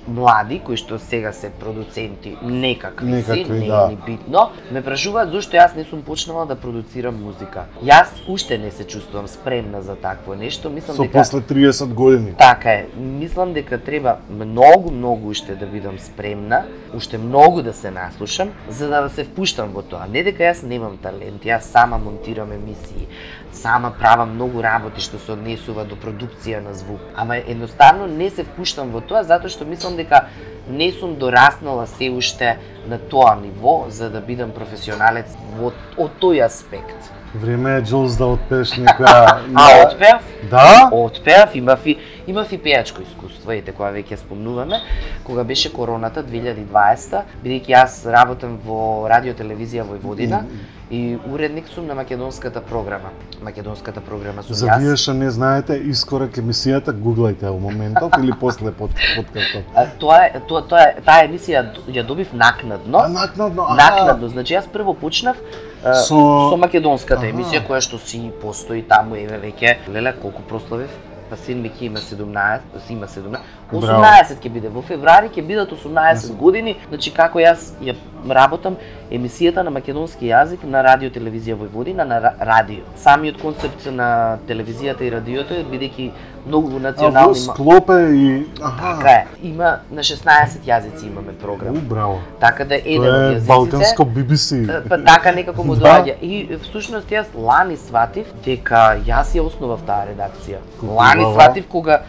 млади 0.08 0.60
кои 0.66 0.78
што 0.78 1.00
сега 1.00 1.32
се 1.34 1.50
продуценти 1.50 2.38
некакви, 2.44 3.12
Некакви, 3.12 3.44
си, 3.44 3.52
не 3.52 3.68
да. 3.68 3.88
е 3.88 3.90
ни 3.90 3.98
битно, 4.06 4.50
ме 4.72 4.82
прашуваат 4.84 5.32
зошто 5.32 5.58
јас 5.58 5.76
не 5.76 5.84
сум 5.84 6.02
почнала 6.02 6.46
да 6.46 6.56
продуцирам 6.56 7.16
музика. 7.24 7.66
Јас 7.84 8.08
уште 8.28 8.58
не 8.58 8.72
се 8.72 8.84
чувствувам 8.84 9.28
спремна 9.28 9.82
за 9.82 9.96
такво 9.96 10.36
нешто, 10.36 10.70
мислам 10.70 10.96
Со 10.96 11.04
дека 11.04 11.20
после 11.20 11.40
30 11.40 11.94
години. 11.94 12.34
Така 12.38 12.72
е. 12.72 12.88
Мислам 12.98 13.54
дека 13.54 13.78
треба 13.78 14.18
многу, 14.30 14.92
многу 14.92 15.30
уште 15.30 15.56
да 15.56 15.66
бидам 15.66 16.00
спремна, 16.00 16.66
уште 16.94 17.18
многу 17.18 17.62
да 17.62 17.74
се 17.74 17.92
наслушам, 17.92 18.52
за 18.70 18.88
да 18.90 19.10
се 19.10 19.24
впуштам 19.24 19.74
во 19.74 19.82
тоа. 19.82 20.08
Не 20.08 20.24
дека 20.24 20.44
јас 20.44 20.64
немам 20.68 20.98
талент, 20.98 21.44
јас 21.46 21.72
сама 21.72 21.98
монтирам 21.98 22.52
емисии, 22.52 23.08
сама 23.54 23.92
правам 24.00 24.36
многу 24.36 24.64
работи 24.64 25.02
што 25.02 25.20
се 25.20 25.34
однесува 25.38 25.86
до 25.86 25.96
продукција 25.96 26.60
на 26.64 26.74
звук. 26.74 27.02
Ама 27.16 27.38
едноставно 27.38 28.08
не 28.08 28.30
се 28.30 28.44
впуштам 28.44 28.92
во 28.92 29.02
тоа 29.02 29.24
затоа 29.24 29.50
што 29.50 29.66
мислам 29.66 29.96
дека 29.96 30.26
не 30.68 30.92
сум 30.92 31.16
дораснала 31.16 31.88
се 31.88 32.10
уште 32.10 32.58
на 32.88 32.98
тоа 32.98 33.36
ниво 33.36 33.86
за 33.90 34.10
да 34.10 34.22
бидам 34.22 34.52
професионалец 34.52 35.36
во 35.60 35.74
од 35.98 36.12
тој 36.22 36.46
аспект. 36.46 37.12
Време 37.34 37.78
е 37.78 37.82
Джулс 37.82 38.18
да 38.18 38.28
отпееш 38.36 38.76
некоја... 38.78 39.40
А 39.56 39.86
отпеав? 39.88 40.22
Да? 40.52 40.90
Отпеав, 40.92 41.56
имав 41.56 41.86
и 41.86 41.98
имав 42.28 42.52
и 42.54 42.58
пејачко 42.58 43.04
искуство, 43.04 43.52
ете 43.52 43.72
кога 43.72 43.92
веќе 43.92 44.16
спомнуваме, 44.22 44.80
кога 45.24 45.44
беше 45.44 45.72
короната 45.74 46.24
2020, 46.24 47.24
бидејќи 47.44 47.74
јас 47.76 48.00
работам 48.12 48.60
во 48.66 49.08
радио 49.10 49.34
телевизија 49.34 49.84
Војводина 49.84 50.44
и 50.92 51.18
уредник 51.34 51.68
сум 51.68 51.88
на 51.88 51.96
македонската 51.96 52.62
програма. 52.62 53.10
Македонската 53.42 54.02
програма 54.02 54.44
сум 54.44 54.56
За 54.56 54.68
јас. 54.68 54.80
вие 54.80 54.96
што 54.96 55.14
не 55.14 55.30
знаете, 55.32 55.78
искорак 55.78 56.38
емисијата, 56.38 56.94
гуглајте 56.94 57.50
во 57.50 57.60
моментот 57.60 58.18
или 58.24 58.34
после 58.40 58.72
под, 58.72 58.92
подкастот. 59.16 59.64
А, 59.76 59.86
тоа 60.00 60.20
е 60.26 60.42
тоа 60.48 60.62
тоа 60.62 60.86
таа 61.06 61.28
емисија 61.28 61.66
ја 61.88 62.06
добив 62.06 62.34
накнадно. 62.34 63.00
А 63.00 63.08
накнадно, 63.08 63.64
аха. 63.64 63.76
Накнадно, 63.76 64.30
значи 64.30 64.54
јас 64.54 64.68
прво 64.68 64.94
почнав 64.94 65.38
а, 65.84 65.94
Со- 65.94 66.50
со 66.52 66.58
македонската 66.58 67.26
емисија 67.26 67.66
која 67.68 67.82
што 67.82 67.98
си 67.98 68.32
постои 68.42 68.84
таму 68.84 69.16
еве 69.16 69.40
веќе 69.50 69.78
леле 69.90 70.14
колку 70.22 70.42
прославив 70.48 70.90
па 71.34 71.38
син 71.42 71.62
ми 71.66 71.70
ќе 71.74 71.88
има 71.88 72.00
17, 72.00 72.82
си 72.86 72.94
има 72.94 73.08
17, 73.10 73.40
18 73.74 74.34
ќе 74.42 74.50
биде. 74.54 74.70
Во 74.70 74.84
февруари 74.86 75.32
ќе 75.34 75.42
бидат 75.48 75.72
18 75.74 76.36
години, 76.38 76.76
значи 76.92 77.14
како 77.16 77.42
јас 77.42 77.72
ја 77.82 77.96
работам 78.38 78.78
емисијата 79.14 79.62
на 79.62 79.70
македонски 79.72 80.26
јазик 80.26 80.64
на 80.66 80.82
радио 80.82 81.10
телевизија 81.10 81.56
Војводина 81.56 82.04
на 82.04 82.18
ра- 82.18 82.34
радио. 82.42 82.82
Самиот 82.98 83.38
концепт 83.38 83.86
на 83.88 84.08
телевизијата 84.48 85.02
и 85.02 85.12
радиото 85.12 85.54
е 85.54 85.64
бидејќи 85.64 86.08
многу 86.48 86.68
А 86.68 86.72
во 86.72 86.80
национални 86.80 87.40
ма- 87.40 87.44
склопе 87.46 87.98
и... 88.14 88.48
Аха. 88.62 88.96
Така 88.96 89.10
е. 89.10 89.28
Има 89.44 89.78
на 89.92 90.02
16 90.02 90.26
јазици 90.64 91.06
имаме 91.06 91.32
У, 91.32 91.36
програм. 91.36 91.76
браво. 91.76 92.20
Така 92.40 92.66
да 92.66 92.76
еден 92.76 93.02
од 93.02 93.08
јазиците 93.08 93.48
Балканско 93.48 94.04
BBC. 94.06 94.82
Па 94.90 95.04
така 95.04 95.32
некако 95.32 95.64
му 95.64 95.76
Да. 95.78 95.82
доаѓа. 95.82 96.16
И 96.22 96.58
всушност 96.58 97.10
јас 97.10 97.26
лани 97.36 97.78
сватив 97.78 98.26
дека 98.46 98.76
јас 99.00 99.32
ја 99.32 99.42
основав 99.42 99.80
таа 99.82 100.06
редакција. 100.06 100.58
Лани 100.84 101.24
сватив 101.34 101.68
кога 101.68 102.02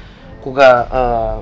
кога 0.42 0.86
а, 0.92 1.36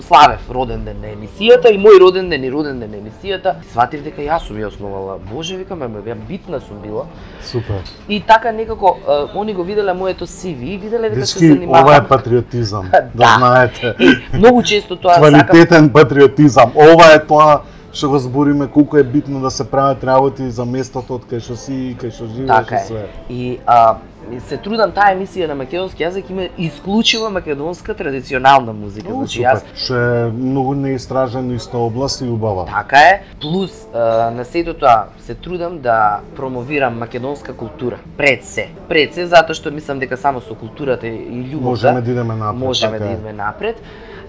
славев 0.00 0.50
роден 0.50 0.84
ден 0.84 0.96
на 1.00 1.06
емисијата 1.06 1.70
и 1.72 1.78
мој 1.78 2.00
роден 2.00 2.28
ден 2.30 2.44
и 2.44 2.50
роден 2.52 2.80
ден 2.80 2.90
на 2.90 2.96
емисијата, 2.96 3.54
сватив 3.72 4.02
дека 4.04 4.22
јас 4.22 4.38
сум 4.46 4.56
ја 4.56 4.66
основала. 4.68 5.18
Боже, 5.32 5.56
викам, 5.56 5.82
ама 5.82 5.98
ја 5.98 6.14
битна 6.28 6.60
сум 6.60 6.80
била. 6.82 7.06
Супер. 7.42 7.82
И 8.08 8.20
така 8.20 8.52
некако 8.52 8.96
они 9.34 9.54
го 9.54 9.64
виделе 9.64 9.92
моето 9.92 10.26
CV 10.26 10.62
и 10.62 10.78
виделе 10.78 11.10
дека 11.10 11.26
се 11.26 11.38
Дечки, 11.38 11.48
занимавам. 11.48 11.84
ова 11.84 11.96
е 11.96 12.08
патриотизам, 12.08 12.90
да 12.92 13.02
Да. 13.14 13.34
знаете. 13.38 13.94
Е, 14.00 14.36
многу 14.36 14.62
често 14.62 14.96
тоа 14.96 15.14
сакам 15.14 15.30
Квалитетен 15.30 15.90
патриотизам. 15.90 16.72
Ова 16.76 17.14
е 17.14 17.26
тоа 17.26 17.60
што 17.92 18.08
го 18.08 18.18
збориме 18.18 18.66
колку 18.68 18.96
е 18.96 19.02
битно 19.02 19.40
да 19.40 19.50
се 19.50 19.70
прават 19.70 20.04
работи 20.04 20.50
за 20.50 20.64
местото 20.64 21.14
од 21.14 21.24
кај 21.24 21.40
што 21.40 21.56
си 21.56 21.72
и 21.72 21.96
кај 21.96 22.12
што 22.12 22.26
живееш 22.28 22.48
Така 22.48 22.76
и 22.76 22.86
све. 22.86 23.06
И 23.30 23.58
а, 23.66 23.96
и 23.96 24.15
се 24.46 24.56
трудам 24.56 24.92
таа 24.92 25.12
емисија 25.14 25.46
на 25.48 25.54
македонски 25.54 26.02
јазик 26.02 26.30
има 26.30 26.48
исклучиво 26.58 27.30
македонска 27.30 27.94
традиционална 27.94 28.72
музика. 28.72 29.12
О, 29.12 29.22
значи 29.22 29.42
јас. 29.42 29.62
Што 29.74 29.94
е 29.94 30.30
многу 30.32 30.74
неистражено 30.74 31.54
исто 31.54 31.86
област 31.86 32.20
и 32.20 32.28
убава. 32.28 32.66
така 32.66 32.98
е, 32.98 33.22
плюс 33.40 33.86
а, 33.94 34.30
на 34.30 34.44
сето 34.44 34.74
тоа 34.74 35.06
се 35.18 35.34
трудам 35.34 35.78
да 35.78 36.20
промовирам 36.36 36.98
македонска 36.98 37.52
култура 37.52 37.98
пред 38.16 38.44
се. 38.44 38.68
Пред 38.88 39.14
се 39.14 39.26
затоа 39.26 39.54
што 39.54 39.70
мислам 39.70 39.98
дека 39.98 40.16
само 40.16 40.40
со 40.40 40.54
културата 40.54 41.06
и 41.06 41.46
љубовта 41.52 41.92
Можеме 41.92 42.00
да 42.00 42.10
идеме 42.10 42.34
напред. 42.34 42.60
можеме 42.60 42.98
така 42.98 43.04
да 43.04 43.12
идеме 43.14 43.32
напред. 43.32 43.82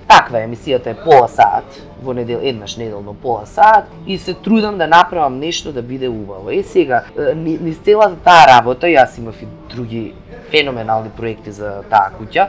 Таква 0.08 0.40
е, 0.40 0.48
емисијата 0.48 0.94
е 0.94 1.00
пола 1.04 1.28
саат, 1.28 1.82
во 2.04 2.14
недел 2.14 2.40
еднаш 2.44 2.78
неделно 2.78 3.14
пола 3.14 3.46
саат 3.46 3.90
и 4.08 4.18
се 4.18 4.34
трудам 4.34 4.78
да 4.78 4.88
направам 4.88 5.40
нешто 5.40 5.72
да 5.72 5.82
биде 5.82 6.08
убаво. 6.08 6.50
Е 6.50 6.64
сега, 6.64 7.04
низ 7.36 7.78
целата 7.84 8.16
таа 8.24 8.48
работа, 8.48 8.88
јас 8.88 9.18
имав 9.20 9.42
и 9.42 9.48
други 9.70 10.14
феноменални 10.52 11.10
проекти 11.10 11.52
за 11.52 11.84
таа 11.90 12.14
куќа, 12.16 12.48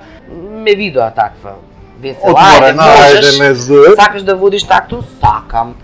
ме 0.63 0.75
видоа 0.75 1.11
таква 1.11 1.57
весела, 2.01 2.39
ајде, 2.39 2.73
можеш, 2.79 3.97
сакаш 3.99 4.23
да 4.23 4.37
водиш 4.37 4.63
такту, 4.63 5.03
сакам. 5.21 5.75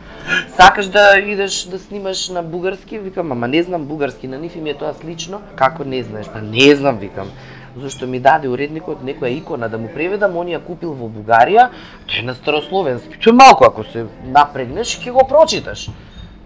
Сакаш 0.57 0.87
да 0.87 1.19
идеш 1.19 1.64
да 1.64 1.78
снимаш 1.78 2.28
на 2.28 2.43
бугарски, 2.43 2.99
викам, 2.99 3.33
ама 3.33 3.49
не 3.49 3.62
знам 3.62 3.85
бугарски, 3.85 4.28
на 4.28 4.38
нив 4.38 4.57
им 4.57 4.66
е 4.66 4.75
тоа 4.75 4.95
слично. 4.95 5.40
Како 5.57 5.85
не 5.85 6.02
знаеш? 6.02 6.31
Па 6.33 6.40
не 6.40 6.75
знам, 6.75 6.99
викам. 6.99 7.28
Зашто 7.76 8.07
ми 8.07 8.21
даде 8.21 8.49
уредникот 8.49 9.02
некоја 9.02 9.33
икона 9.35 9.69
да 9.69 9.78
му 9.78 9.88
преведам, 9.95 10.37
он 10.37 10.47
ја 10.47 10.61
купил 10.62 10.95
во 10.95 11.09
Бугарија, 11.11 11.71
тој 12.07 12.23
е 12.23 12.26
на 12.26 12.35
старословенски. 12.35 13.19
Тој 13.19 13.35
е 13.35 13.38
малку 13.38 13.66
ако 13.66 13.85
се 13.85 14.07
напрегнеш, 14.25 14.99
ќе 15.02 15.12
го 15.12 15.26
прочиташ. 15.28 15.88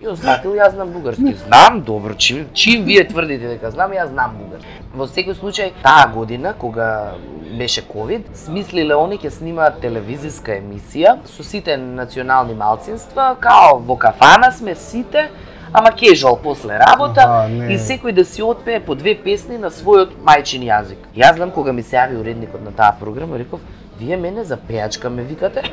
И 0.00 0.06
он 0.06 0.16
сватил, 0.16 0.52
јас 0.54 0.76
знам 0.76 0.92
бугарски. 0.94 1.32
Знам, 1.42 1.80
добро, 1.82 2.14
чим, 2.14 2.46
чим 2.54 2.84
вие 2.86 3.02
тврдите 3.08 3.48
дека 3.50 3.72
знам, 3.74 3.90
јас 3.92 4.12
знам 4.12 4.36
бугарски. 4.38 4.76
Во 4.94 5.08
секој 5.10 5.34
случај, 5.34 5.72
таа 5.82 6.06
година, 6.14 6.52
кога 6.54 7.16
беше 7.58 7.82
ковид, 7.82 8.28
смислиле 8.38 8.94
они 8.94 9.18
ќе 9.18 9.32
снимаат 9.34 9.80
телевизиска 9.82 10.54
емисија 10.60 11.16
со 11.26 11.42
сите 11.42 11.76
национални 11.76 12.54
малцинства, 12.54 13.34
као 13.40 13.80
во 13.82 13.96
кафана 13.98 14.52
сме 14.54 14.76
сите, 14.78 15.28
ама 15.72 15.92
кежуал 15.92 16.36
после 16.36 16.78
работа 16.78 17.20
Аха, 17.20 17.48
не. 17.48 17.74
и 17.74 17.78
секој 17.78 18.12
да 18.12 18.24
си 18.24 18.42
отпее 18.42 18.80
по 18.80 18.94
две 18.94 19.14
песни 19.14 19.58
на 19.58 19.70
својот 19.70 20.16
мајчин 20.24 20.64
јазик. 20.64 20.98
Јас 21.16 21.36
знам 21.36 21.50
кога 21.50 21.72
ми 21.72 21.82
се 21.82 21.96
јави 21.96 22.20
уредникот 22.20 22.62
на 22.64 22.72
таа 22.72 22.94
програма, 23.00 23.38
реков, 23.38 23.60
вие 23.98 24.16
мене 24.16 24.44
за 24.44 24.56
пејачка 24.56 25.08
ме 25.08 25.22
викате? 25.22 25.62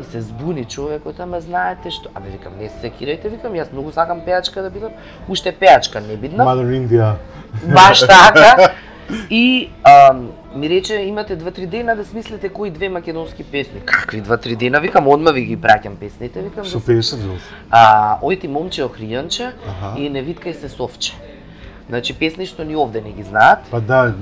И 0.00 0.04
се 0.04 0.20
збуни 0.20 0.64
човекот, 0.64 1.20
ама 1.20 1.40
знаете 1.40 1.90
што? 1.90 2.10
Абе 2.14 2.30
викам, 2.30 2.52
не 2.58 2.68
се 2.68 2.86
секирајте, 2.86 3.28
викам, 3.28 3.52
јас 3.58 3.72
многу 3.72 3.90
сакам 3.92 4.20
пејачка 4.22 4.62
да 4.62 4.70
бидам, 4.70 4.92
уште 5.28 5.50
пејачка 5.50 5.98
не 6.06 6.16
биднав. 6.16 6.46
Mother 6.46 6.70
India. 6.70 7.16
Баш 7.66 8.00
така. 8.00 8.67
И 9.30 9.70
ам, 9.84 10.30
ми 10.54 10.68
рече, 10.68 10.94
имате 10.94 11.36
два-три 11.36 11.66
дена 11.66 11.96
да 11.96 12.04
смислите 12.04 12.48
кои 12.48 12.70
две 12.70 12.88
македонски 12.88 13.44
песни. 13.44 13.80
Какви 13.84 14.20
два-три 14.20 14.56
дена? 14.56 14.80
Викам, 14.80 15.08
одма 15.08 15.30
ви 15.30 15.44
ги 15.44 15.56
праќам 15.56 15.96
песните. 15.96 16.42
Викам, 16.42 16.64
Што 16.64 16.78
да 16.78 16.84
пееше 16.84 17.16
а, 17.70 18.18
Ој 18.22 18.40
ти 18.40 18.48
момче 18.48 18.84
охријанче 18.84 19.52
Аха. 19.68 19.94
и 20.00 20.08
не 20.10 20.24
виткај 20.24 20.52
се 20.52 20.68
совче. 20.68 21.12
Значи 21.88 22.12
песни 22.12 22.44
што 22.44 22.64
ни 22.68 22.76
овде 22.76 23.00
не 23.00 23.12
ги 23.16 23.22
знаат. 23.22 23.64
Па 23.70 23.80
да, 23.80 24.14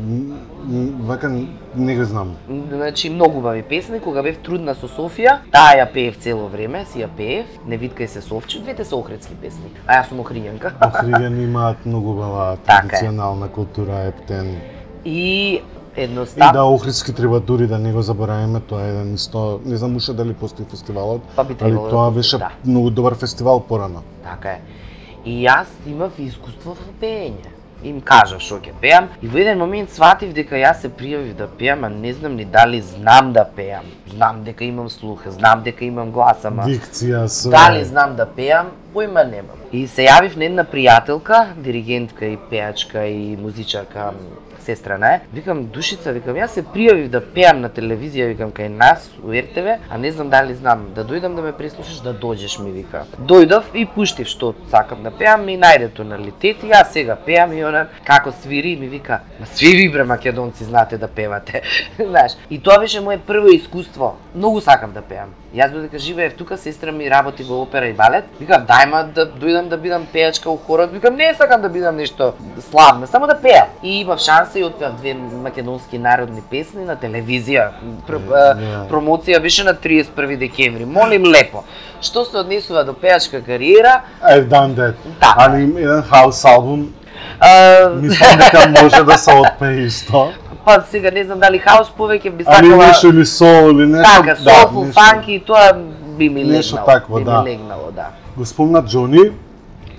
вака 1.02 1.28
не 1.74 1.96
го 1.96 2.04
знам. 2.04 2.36
Значи 2.70 3.10
многу 3.10 3.38
убави 3.38 3.62
песни, 3.62 4.00
кога 4.00 4.22
бев 4.22 4.38
трудна 4.38 4.74
со 4.74 4.86
Софија, 4.86 5.40
таа 5.50 5.74
ја 5.74 5.88
пеев 5.92 6.16
цело 6.22 6.46
време, 6.46 6.84
си 6.86 7.02
ја 7.02 7.08
пеев, 7.16 7.46
не 7.66 7.78
виткај 7.78 8.06
се 8.06 8.22
совче, 8.22 8.62
двете 8.62 8.84
се 8.84 8.94
охридски 8.94 9.34
песни. 9.42 9.74
А 9.86 9.98
јас 9.98 10.08
сум 10.08 10.22
охријанка. 10.22 10.78
Охријани 10.78 11.42
имаат 11.50 11.86
многу 11.86 12.14
убава 12.14 12.56
Така 12.66 12.86
традиционална 12.88 13.48
култура, 13.48 13.98
ептен. 14.14 14.75
И 15.06 15.62
И 15.96 16.02
едноставно 16.02 16.52
да, 16.52 16.64
Охридски 16.64 17.12
треба 17.12 17.40
дури 17.40 17.66
да 17.66 17.78
не 17.78 17.92
го 17.92 18.02
забораваме, 18.02 18.60
тоа 18.60 18.82
е 18.82 18.88
еден 18.88 19.14
исто, 19.14 19.60
не 19.64 19.76
знам 19.76 19.96
уште 19.96 20.12
дали 20.12 20.34
постои 20.34 20.66
фестивалот, 20.70 21.22
Па 21.36 21.44
би 21.44 21.56
али 21.60 21.72
да 21.72 21.88
тоа 21.88 22.10
беше 22.10 22.38
да. 22.38 22.50
многу 22.64 22.90
добар 22.90 23.14
фестивал 23.14 23.60
порано. 23.60 24.02
Така 24.24 24.48
е. 24.48 24.60
И 25.24 25.46
јас 25.46 25.66
имав 25.86 26.18
искуство 26.18 26.76
во 26.76 26.92
пеење. 27.00 27.54
Им 27.84 28.00
кажав 28.00 28.40
што 28.40 28.58
ќе 28.60 28.72
пеам 28.80 29.08
и 29.22 29.28
во 29.28 29.38
еден 29.38 29.58
момент 29.58 29.90
сватив 29.90 30.32
дека 30.34 30.56
јас 30.56 30.84
се 30.84 30.88
пријавив 30.88 31.34
да 31.36 31.48
пеам, 31.48 31.84
а 31.84 31.88
не 31.88 32.12
знам 32.12 32.36
ни 32.36 32.44
дали 32.44 32.80
знам 32.80 33.32
да 33.32 33.44
пеам. 33.56 33.84
Знам 34.10 34.44
дека 34.44 34.64
имам 34.64 34.90
слух, 34.90 35.26
знам 35.28 35.62
дека 35.62 35.84
имам 35.84 36.12
глас, 36.12 36.44
ама 36.44 36.64
Дикција, 36.64 37.26
дали 37.50 37.84
знам 37.84 38.16
да 38.16 38.26
пеам, 38.26 38.72
појма 38.96 39.26
немам. 39.28 39.60
И 39.76 39.84
се 39.92 40.06
јавив 40.08 40.38
на 40.40 40.48
една 40.48 40.64
пријателка, 40.64 41.42
диригентка 41.60 42.32
и 42.32 42.38
пеачка 42.50 43.04
и 43.06 43.36
музичарка, 43.36 44.12
сестра 44.66 44.98
на 44.98 45.14
е. 45.14 45.20
Викам, 45.32 45.66
Душица, 45.70 46.12
викам, 46.12 46.36
јас 46.36 46.56
се 46.58 46.64
пријавив 46.74 47.08
да 47.12 47.20
пеам 47.20 47.60
на 47.62 47.70
телевизија, 47.70 48.26
викам, 48.32 48.50
кај 48.56 48.68
нас, 48.72 49.06
у 49.22 49.30
РТВ, 49.30 49.78
а 49.90 49.98
не 49.98 50.10
знам 50.12 50.30
дали 50.30 50.54
знам, 50.54 50.88
да 50.96 51.04
дојдам 51.06 51.36
да 51.36 51.44
ме 51.44 51.52
преслушаш, 51.52 52.00
да 52.02 52.14
дојдеш 52.14 52.58
ми, 52.64 52.72
вика. 52.74 53.04
Дојдов 53.18 53.70
и 53.74 53.86
пуштив 53.86 54.28
што 54.32 54.54
сакам 54.72 55.04
да 55.06 55.12
пеам 55.14 55.46
и 55.48 55.56
најде 55.60 55.90
тоналитет 55.94 56.64
и 56.64 56.72
јас 56.72 56.92
сега 56.96 57.16
пеам 57.26 57.52
и 57.52 57.62
она 57.62 57.86
како 58.04 58.32
свири 58.32 58.76
ми 58.80 58.88
вика, 58.90 59.20
ма 59.40 59.46
сви 59.46 59.74
ви 59.76 59.88
бре 59.92 60.04
македонци 60.04 60.64
знаете 60.64 60.98
да 60.98 61.08
певате. 61.08 61.62
Знаеш, 61.98 62.32
и 62.50 62.58
тоа 62.58 62.78
беше 62.78 63.00
мое 63.00 63.18
прво 63.18 63.48
искуство. 63.48 64.16
Многу 64.34 64.60
сакам 64.60 64.92
да 64.92 65.02
пеам. 65.02 65.34
Јас 65.54 65.72
додека 65.72 65.98
живеев 65.98 66.34
тука, 66.36 66.56
сестра 66.56 66.92
ми 66.92 67.10
работи 67.10 67.42
во 67.42 67.62
опера 67.62 67.88
и 67.88 67.92
балет. 67.92 68.24
Викам, 68.40 68.66
дајма 68.86 69.02
да 69.04 69.26
дојдам 69.28 69.68
да 69.68 69.76
бидам 69.76 70.06
пеачка 70.06 70.50
у 70.50 70.56
хорот. 70.58 70.92
Викам, 70.92 71.16
не 71.16 71.34
сакам 71.34 71.62
да 71.62 71.68
бидам 71.68 71.96
нешто 71.96 72.32
славно, 72.60 73.06
само 73.06 73.26
да 73.26 73.34
пеам. 73.34 73.66
И 73.82 74.00
имав 74.00 74.20
шанса 74.20 74.58
и 74.58 74.64
отпеав 74.64 74.92
две 74.94 75.14
македонски 75.14 75.98
народни 75.98 76.40
песни 76.42 76.84
на 76.84 76.96
телевизија. 76.96 77.68
Пр, 78.06 78.18
Да. 78.18 78.56
промоција 78.90 79.40
беше 79.40 79.64
на 79.64 79.74
31 79.74 80.36
декември. 80.38 80.84
Молим 80.84 81.24
лепо. 81.24 81.64
Што 82.02 82.24
се 82.24 82.36
однесува 82.38 82.84
до 82.84 82.92
пеачка 82.94 83.42
кариера, 83.42 84.00
I've 84.22 84.46
done 84.46 84.74
that. 84.74 84.94
Да. 85.20 85.34
Али 85.38 85.62
еден 85.62 86.02
хаус 86.02 86.44
албум, 86.44 86.92
А, 87.40 87.88
Мислам 87.90 88.38
дека 88.38 88.68
може 88.72 89.04
да 89.04 89.18
се 89.18 89.32
отпее 89.32 89.80
исто. 89.80 90.32
па 90.64 90.82
сега 90.82 91.10
не 91.10 91.24
знам 91.24 91.40
дали 91.40 91.58
хаус 91.58 91.88
повеќе 91.88 92.30
би 92.30 92.44
Ами 92.46 92.68
сакала 92.68 92.86
нешто 92.86 93.08
или 93.08 93.26
сол 93.26 93.70
или 93.70 93.86
нешто. 93.86 94.22
така, 94.22 94.36
софу, 94.36 94.84
нешто. 94.84 95.00
фанки, 95.00 95.42
тоа 95.46 95.72
би 96.16 96.28
ми 96.30 96.44
Нешто 96.44 96.76
легнало. 96.76 96.86
такво, 96.86 97.16
би 97.16 97.24
да. 97.24 97.42
ми 97.42 97.50
легнало, 97.50 97.90
да. 97.94 98.06
Го 98.36 98.46
спомна 98.46 98.82
Џони, 98.82 99.32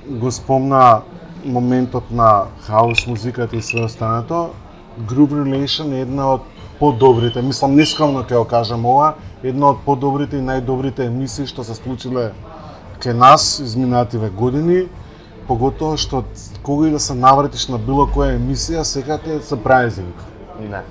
го 0.07 0.31
спомна 0.31 1.01
моментот 1.45 2.11
на 2.11 2.43
хаус 2.61 3.07
музиката 3.07 3.55
и 3.55 3.61
све 3.61 3.83
останато. 3.83 4.49
Groove 5.05 5.33
Relation 5.43 5.93
е 5.93 6.01
една 6.01 6.33
од 6.33 6.41
подобрите, 6.79 7.41
мислам 7.41 7.75
нескромно 7.75 8.23
ќе 8.23 8.37
го 8.37 8.45
кажам 8.45 8.85
ова, 8.85 9.13
една 9.43 9.69
од 9.73 9.81
подобрите 9.85 10.37
и 10.37 10.45
најдобрите 10.45 11.05
емисии 11.05 11.45
што 11.45 11.63
се 11.63 11.77
случиле 11.77 12.31
кај 13.01 13.13
нас 13.13 13.59
изминативе 13.59 14.29
години, 14.29 14.87
поготоа 15.47 15.97
што 15.97 16.23
кога 16.63 16.87
и 16.87 16.91
да 16.91 16.99
се 16.99 17.13
навратиш 17.13 17.67
на 17.67 17.77
било 17.77 18.07
која 18.09 18.37
емисија, 18.37 18.83
секако 18.83 19.29
е 19.29 19.39
surprising. 19.39 20.13
да. 20.69 20.81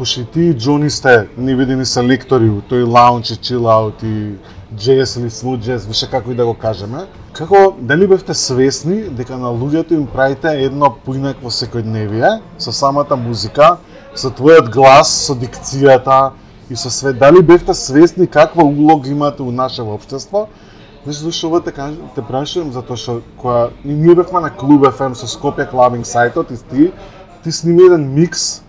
Пошто 0.00 0.20
и 0.20 0.24
ти 0.24 0.40
и 0.40 0.54
Джони 0.54 0.90
сте 0.90 1.28
невидени 1.38 1.84
се 1.86 2.00
лектори 2.00 2.46
у 2.48 2.62
тој 2.64 2.86
лаунч 2.88 3.30
и 3.30 3.36
чилаут 3.36 4.00
и 4.02 4.32
джес 4.72 5.16
или 5.16 5.28
smooth 5.28 5.60
джес, 5.60 5.84
више 5.84 6.06
како 6.08 6.30
и 6.32 6.34
да 6.34 6.46
го 6.48 6.54
кажеме. 6.54 7.02
Како, 7.36 7.76
дали 7.76 8.06
бевте 8.08 8.32
свесни 8.34 9.02
дека 9.12 9.36
на 9.36 9.50
луѓето 9.52 9.92
им 9.92 10.06
правите 10.06 10.54
едно 10.64 10.88
поинакво 11.04 11.52
секојдневие 11.52 12.40
со 12.56 12.72
самата 12.72 13.12
музика, 13.12 13.76
со 14.16 14.30
твојот 14.32 14.70
глас, 14.72 15.12
со 15.26 15.36
дикцијата 15.36 16.32
и 16.70 16.80
со 16.80 16.88
све. 16.88 17.12
Дали 17.12 17.42
бевте 17.42 17.74
свесни 17.74 18.26
каква 18.26 18.64
улога 18.64 19.10
имате 19.10 19.42
у 19.42 19.52
нашето 19.52 19.92
општество? 19.92 20.48
Знаеш 21.04 21.20
зашто 21.20 21.52
ова 21.52 21.60
те 21.60 21.76
кажам, 21.76 22.08
те 22.14 22.24
прашувам 22.24 22.72
затоа 22.72 22.96
што 22.96 23.20
која 23.36 23.68
и 23.84 23.92
ние 23.92 24.16
бевме 24.16 24.40
на 24.48 24.48
Клуб 24.48 24.88
FM 24.96 25.12
со 25.12 25.28
Скопје 25.28 25.68
Клабинг 25.68 26.08
сајтот 26.08 26.56
и 26.56 26.58
ти 26.72 26.92
ти 27.44 27.52
сними 27.52 27.84
еден 27.84 28.14
микс 28.16 28.62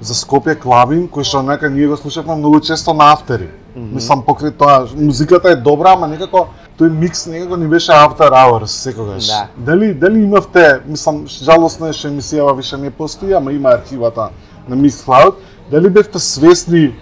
за 0.00 0.14
Скопје 0.14 0.54
Клабинг, 0.58 1.10
кој 1.10 1.26
што 1.26 1.40
онака 1.42 1.70
ние 1.70 1.88
го 1.88 1.96
слушавме 1.96 2.36
многу 2.36 2.60
често 2.60 2.94
на 2.94 3.12
автери. 3.12 3.48
Мислам 3.74 4.22
покрај 4.26 4.54
тоа, 4.58 4.86
музиката 4.94 5.50
е 5.50 5.56
добра, 5.56 5.92
ама 5.94 6.08
некако 6.08 6.48
тој 6.78 6.90
микс 6.90 7.26
некако 7.26 7.56
ни 7.56 7.66
беше 7.66 7.92
after 7.92 8.30
hours 8.30 8.66
секогаш. 8.66 9.26
Да. 9.26 9.48
Дали 9.56 9.94
дали 9.94 10.22
имавте, 10.22 10.80
мислам 10.86 11.26
жалосно 11.26 11.88
е 11.88 11.92
што 11.92 12.08
емисијава 12.08 12.54
више 12.56 12.76
не 12.76 12.90
постои, 12.90 13.32
ама 13.32 13.52
има 13.52 13.74
архивата 13.74 14.30
на 14.68 14.76
Mixcloud, 14.76 15.34
дали 15.70 15.90
бевте 15.90 16.18
свесни 16.18 16.94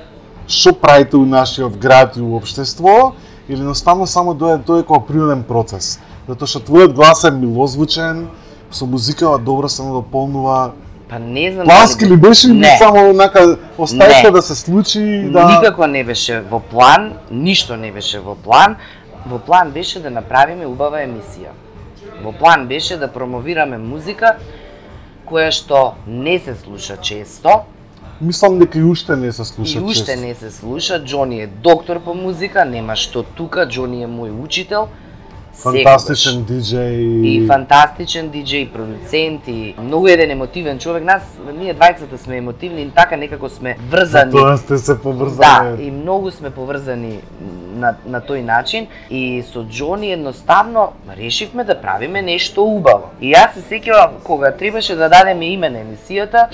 што 0.49 0.73
правите 0.73 1.17
у 1.17 1.27
нашиот 1.27 1.77
град 1.77 2.17
и 2.17 2.21
у 2.21 2.37
општество 2.37 3.15
или 3.49 3.61
едноставно 3.61 4.07
само 4.07 4.35
дое 4.35 4.59
тоа 4.59 4.81
е 4.81 4.83
како 4.83 5.01
природен 5.01 5.45
процес? 5.45 5.99
Затоа 6.29 6.49
што 6.49 6.61
твојот 6.61 6.95
глас 6.95 7.25
е 7.25 7.31
милозвучен, 7.31 8.27
со 8.71 8.87
музикава 8.87 9.39
добро 9.39 9.69
се 9.69 9.83
надополнува, 9.83 10.73
Па 11.09 11.19
не 11.19 11.53
знам 11.53 11.65
Плански 11.65 12.07
ли 12.07 12.17
беше 12.17 12.49
или 12.49 12.67
само 12.79 13.11
онака 13.11 13.59
оставите 13.79 14.23
Не. 14.23 14.31
да 14.31 14.43
се 14.43 14.55
случи 14.55 15.29
да 15.31 15.47
Никако 15.47 15.87
не 15.87 16.05
беше 16.05 16.41
во 16.41 16.61
план, 16.61 17.13
ништо 17.31 17.77
не 17.77 17.93
беше 17.93 18.19
во 18.21 18.35
план. 18.35 18.77
Во 19.27 19.39
план 19.39 19.71
беше 19.71 20.01
да 20.01 20.11
направиме 20.11 20.67
убава 20.67 20.99
емисија. 21.07 21.55
Во 22.23 22.33
план 22.33 22.67
беше 22.67 22.97
да 22.97 23.09
промовираме 23.09 23.79
музика 23.79 24.37
која 25.27 25.51
што 25.51 25.95
не 26.07 26.39
се 26.39 26.55
слуша 26.55 26.97
често 26.97 27.63
мислам 28.21 28.59
дека 28.59 28.79
и 28.79 28.83
уште 28.83 29.17
не 29.17 29.33
се 29.33 29.45
слуша 29.45 29.79
и 29.79 29.83
уште 29.83 30.05
често. 30.05 30.27
не 30.27 30.35
се 30.35 30.51
слуша. 30.51 31.05
Џони 31.05 31.43
е 31.43 31.47
доктор 31.47 32.01
по 32.01 32.15
музика, 32.15 32.65
нема 32.65 32.97
што 32.97 33.23
тука, 33.23 33.67
Џони 33.67 34.03
е 34.05 34.09
мој 34.09 34.33
учител. 34.43 34.89
Фантастичен 35.57 36.45
диџеј 36.45 37.25
и 37.25 37.47
фантастичен 37.49 38.29
диџеј, 38.31 38.69
продуцент 38.73 39.49
и 39.49 39.75
многу 39.81 40.07
еден 40.07 40.31
емотивен 40.31 40.79
човек. 40.79 41.05
Нас 41.05 41.23
ние 41.59 41.75
двајцата 41.75 42.17
сме 42.17 42.37
емотивни 42.37 42.83
и 42.83 42.91
така 42.91 43.17
некако 43.17 43.49
сме 43.49 43.77
врзани. 43.91 44.33
Тоа 44.33 44.57
сте 44.57 44.79
се 44.79 44.95
Да, 44.95 45.01
поврзани. 45.01 45.87
и 45.87 45.91
многу 45.91 46.31
сме 46.31 46.51
поврзани 46.51 47.21
на, 47.77 47.95
на 48.07 48.21
тој 48.21 48.45
начин 48.45 48.87
и 49.11 49.43
со 49.53 49.65
Џони 49.65 50.13
едноставно 50.13 50.93
решивме 51.17 51.65
да 51.65 51.81
правиме 51.81 52.23
нешто 52.23 52.65
убаво. 52.65 53.11
И 53.21 53.33
јас 53.33 53.55
се 53.55 53.61
сеќавам 53.65 54.21
кога 54.23 54.53
требаше 54.53 54.95
да 54.97 55.09
дадеме 55.09 55.53
име 55.53 55.71
на 55.71 55.79
емисијата, 55.79 56.49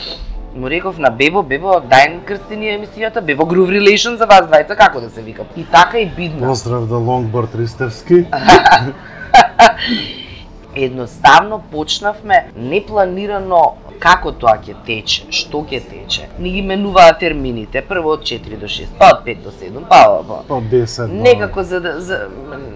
му 0.54 0.68
реков 0.68 0.98
на 0.98 1.10
Бебо, 1.10 1.42
Бебо, 1.42 1.80
дај 1.82 2.24
крсти 2.24 2.56
ни 2.56 2.66
емисијата, 2.68 3.20
Бебо 3.22 3.44
Groove 3.44 3.70
Relation 3.70 4.16
за 4.16 4.26
вас 4.26 4.42
двајца, 4.42 4.76
како 4.76 5.00
да 5.00 5.10
се 5.10 5.22
вика. 5.22 5.44
И 5.56 5.64
така 5.64 5.98
и 5.98 6.06
бидна. 6.06 6.46
Поздрав 6.46 6.86
да 6.86 6.96
лонгборд 6.96 7.54
Ристевски. 7.54 8.24
Едноставно 10.74 11.62
почнавме 11.70 12.36
непланирано 12.56 13.62
како 13.98 14.32
тоа 14.32 14.54
ќе 14.58 14.72
тече, 14.86 15.26
што 15.30 15.60
ќе 15.62 15.80
тече. 15.82 16.24
Ни 16.38 16.50
ги 16.50 16.62
менуваа 16.62 17.12
термините, 17.14 17.82
прво 17.82 18.14
од 18.16 18.22
4 18.22 18.56
до 18.56 18.66
6, 18.66 18.86
па 18.98 19.10
од 19.10 19.20
5 19.26 19.42
до 19.44 19.50
7, 19.52 19.84
па, 19.86 20.00
па 20.22 20.54
Од 20.56 20.64
10. 20.64 21.06
до- 21.06 21.22
Некако 21.22 21.62
за, 21.62 21.80
да- 21.80 22.00
за 22.00 22.18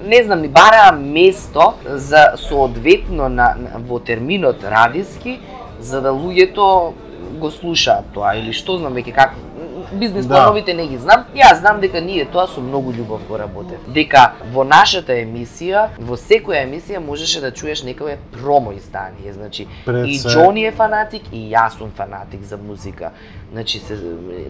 не 0.05 0.23
знам 0.23 0.43
ни 0.43 0.49
бараа 0.49 0.93
место 0.93 1.73
за 1.87 2.33
соодветно 2.37 3.29
на, 3.31 3.55
на 3.57 3.81
во 3.81 3.99
терминот 4.01 4.63
радиски 4.63 5.39
за 5.81 6.01
да 6.01 6.11
луѓето 6.11 6.93
го 7.37 7.51
слушаат 7.51 8.05
тоа 8.15 8.35
или 8.37 8.53
што 8.53 8.79
знам 8.79 8.95
веќе 8.95 9.15
как 9.15 9.31
бизнес 9.93 10.27
Да. 10.27 10.35
плановите 10.35 10.75
не 10.75 10.87
ги 10.87 10.97
знам. 10.99 11.25
Јас 11.35 11.61
знам 11.61 11.81
дека 11.81 12.01
ние 12.01 12.25
тоа 12.25 12.47
со 12.47 12.61
многу 12.61 12.93
љубов 12.93 13.21
го 13.29 13.39
работев. 13.39 13.79
Дека 13.89 14.33
во 14.53 14.65
нашата 14.65 15.13
емисија, 15.13 15.89
во 15.99 16.17
секоја 16.17 16.65
емисија 16.67 16.99
можеше 16.99 17.41
да 17.41 17.51
чуеш 17.51 17.83
некое 17.83 18.19
промо 18.33 18.73
издание, 18.73 19.33
значи 19.33 19.67
Пред 19.85 20.07
и 20.07 20.19
се- 20.19 20.29
Џони 20.29 20.67
е 20.67 20.73
фанатик 20.73 21.23
и 21.33 21.51
јас 21.51 21.79
сум 21.79 21.91
фанатик 21.91 22.43
за 22.43 22.57
музика. 22.57 23.11
Значи 23.53 23.79
се 23.79 23.95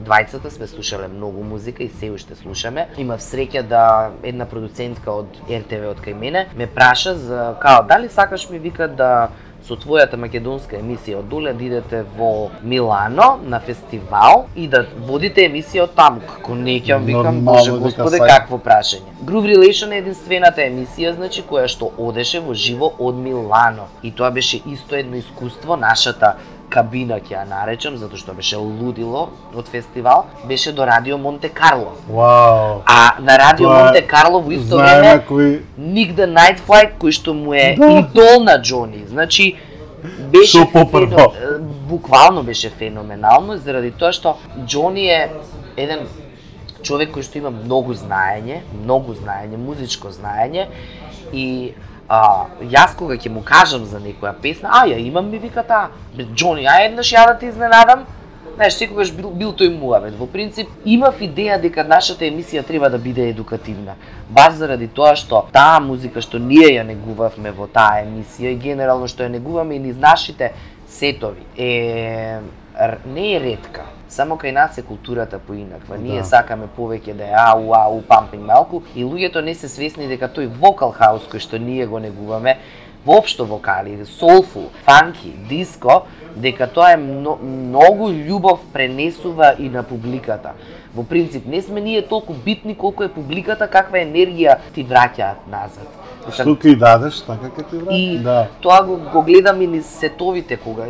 двајцата 0.00 0.48
сме 0.48 0.66
слушале 0.66 1.08
многу 1.08 1.42
музика 1.44 1.82
и 1.82 1.88
се 1.88 2.10
уште 2.10 2.34
слушаме. 2.34 2.88
Имав 2.98 3.20
среќа 3.20 3.62
да 3.62 3.82
една 4.22 4.46
продуцентка 4.46 5.10
од 5.12 5.26
РТВ 5.50 5.90
од 5.90 6.00
кај 6.00 6.14
мене 6.14 6.46
ме 6.56 6.66
праша 6.66 7.14
за 7.14 7.54
као 7.60 7.82
дали 7.84 8.08
сакаш 8.08 8.48
ми 8.50 8.58
вика 8.58 8.88
да 8.88 9.28
со 9.66 9.76
твојата 9.80 10.18
македонска 10.20 10.78
емисија 10.78 11.20
од 11.20 11.28
доле 11.30 11.52
да 11.56 11.64
идете 11.64 12.02
во 12.16 12.50
Милано 12.62 13.28
на 13.42 13.60
фестивал 13.60 14.46
и 14.54 14.68
да 14.70 14.84
водите 15.08 15.46
емисија 15.48 15.86
од 15.88 15.94
таму. 15.98 16.22
Како 16.26 16.54
не 16.54 16.78
ќе 16.80 17.00
викам, 17.02 17.40
боже 17.46 17.74
господе, 17.82 18.20
какво 18.22 18.60
прашање. 18.62 19.16
Groove 19.26 19.50
Relation 19.50 19.92
е 19.92 20.02
единствената 20.04 20.62
емисија, 20.62 21.16
значи, 21.16 21.42
која 21.48 21.66
што 21.72 21.90
одеше 21.98 22.40
во 22.44 22.54
живо 22.54 22.92
од 22.98 23.18
Милано. 23.18 23.88
И 24.02 24.12
тоа 24.12 24.30
беше 24.30 24.62
исто 24.70 25.00
едно 25.00 25.18
искуство, 25.18 25.76
нашата 25.76 26.36
кабина 26.68 27.14
ќе 27.16 27.32
ја 27.32 27.44
наречам, 27.44 27.96
затоа 27.96 28.18
што 28.18 28.34
беше 28.34 28.56
лудило 28.56 29.28
од 29.54 29.68
фестивал, 29.68 30.24
беше 30.44 30.72
до 30.72 30.86
Радио 30.86 31.18
Монте 31.18 31.48
Карло. 31.48 31.92
Вау. 32.08 32.82
А 32.86 33.14
на 33.20 33.38
Радио 33.38 33.66
Тоа 33.66 33.78
е- 33.78 33.82
Монте 33.84 34.02
Карло 34.02 34.40
во 34.40 34.50
исто 34.50 34.76
време 34.76 35.24
кои 35.24 35.62
Ник 35.78 36.12
the 36.12 36.26
Night 36.28 36.58
Flight, 36.60 36.98
кој 36.98 37.10
што 37.10 37.34
му 37.34 37.54
е 37.54 37.74
Да. 37.78 37.86
идол 37.92 38.42
на 38.42 38.58
Џони. 38.58 39.06
Значи, 39.06 39.56
беше 40.22 40.58
Што 40.58 40.68
попрво? 40.72 41.06
фено- 41.08 41.32
е, 41.34 41.58
буквално 41.88 42.42
беше 42.42 42.70
феноменално, 42.70 43.56
заради 43.56 43.90
тоа 43.90 44.12
што 44.12 44.36
Џони 44.58 45.06
е 45.06 45.30
еден 45.76 45.98
човек 46.82 47.10
кој 47.10 47.22
што 47.22 47.38
има 47.38 47.50
многу 47.50 47.94
знаење, 47.94 48.60
многу 48.74 49.14
знаење, 49.14 49.56
музичко 49.56 50.08
знаење 50.08 50.66
и 51.32 51.72
а, 52.08 52.46
јас 52.60 52.96
кога 52.96 53.16
ќе 53.16 53.30
му 53.32 53.42
кажам 53.44 53.84
за 53.84 54.00
некоја 54.00 54.34
песна, 54.42 54.70
а 54.72 54.86
ја 54.86 54.98
имам 54.98 55.30
ми 55.30 55.38
вика 55.38 55.62
таа, 55.62 55.90
Джони, 56.34 56.66
а 56.66 56.82
еднаш 56.84 57.12
ја 57.12 57.26
да 57.26 57.38
те 57.38 57.46
изненадам, 57.46 58.06
Знаеш, 58.56 58.74
секогаш 58.80 59.10
бил, 59.12 59.34
бил 59.36 59.50
тој 59.52 59.68
муавет. 59.76 60.14
Во 60.16 60.24
принцип, 60.32 60.70
имав 60.88 61.18
идеја 61.20 61.58
дека 61.60 61.82
нашата 61.84 62.24
емисија 62.24 62.62
треба 62.64 62.88
да 62.88 62.96
биде 62.96 63.26
едукативна. 63.28 63.98
Баш 64.32 64.54
заради 64.56 64.88
тоа 64.88 65.12
што 65.20 65.42
таа 65.52 65.76
музика 65.84 66.22
што 66.24 66.40
ние 66.40 66.70
ја 66.78 66.86
негувавме 66.88 67.52
во 67.52 67.66
таа 67.68 68.00
емисија 68.06 68.54
и 68.54 68.60
генерално 68.62 69.10
што 69.12 69.26
ја 69.26 69.34
негуваме 69.34 69.76
и 69.76 69.82
низ 69.90 70.00
нашите 70.00 70.54
сетови 70.88 71.44
е 71.58 72.40
не 73.04 73.34
е 73.34 73.40
ретка. 73.44 73.84
Само 74.08 74.36
кај 74.36 74.52
нас 74.52 74.78
е 74.78 74.82
културата 74.82 75.38
поинаква. 75.38 75.98
Ние 75.98 76.20
Да. 76.20 76.24
сакаме 76.24 76.66
повеќе 76.78 77.12
да 77.14 77.24
е 77.24 77.34
ау 77.36 77.74
ау 77.74 78.02
пампинг 78.02 78.46
малку 78.46 78.82
и 78.94 79.04
луѓето 79.04 79.40
не 79.44 79.54
се 79.54 79.68
свесни 79.68 80.08
дека 80.08 80.28
тој 80.28 80.46
вокал 80.46 80.92
хаус 80.92 81.22
кој 81.26 81.38
што 81.38 81.58
ние 81.58 81.86
го 81.86 81.98
негуваме 81.98 82.58
воопшто 83.06 83.44
вокали, 83.46 84.04
соулфул, 84.04 84.70
фанки, 84.84 85.30
диско, 85.48 86.02
дека 86.36 86.66
тоа 86.66 86.92
е 86.92 86.96
мно, 86.96 87.38
многу 87.42 88.10
љубов 88.10 88.58
пренесува 88.72 89.54
и 89.58 89.68
на 89.68 89.82
публиката. 89.82 90.50
Во 90.94 91.04
принцип, 91.04 91.46
не 91.46 91.62
сме 91.62 91.80
ние 91.80 92.02
толку 92.02 92.32
битни 92.32 92.74
колку 92.74 93.02
е 93.04 93.08
публиката, 93.08 93.68
каква 93.70 93.98
енергија 93.98 94.58
ти 94.74 94.84
враќаат 94.84 95.46
назад. 95.50 95.86
Што 96.32 96.56
ќе 96.58 96.72
и 96.72 96.76
дадеш, 96.76 97.20
така 97.22 97.46
ќе 97.46 97.70
ти 97.70 97.76
врати? 97.78 97.94
и 98.02 98.18
Да. 98.18 98.48
тоа 98.60 98.82
го, 98.82 98.96
го 99.12 99.22
гледам 99.22 99.62
и 99.62 99.66
низ 99.66 99.86
сетовите 99.86 100.56
кога 100.56 100.86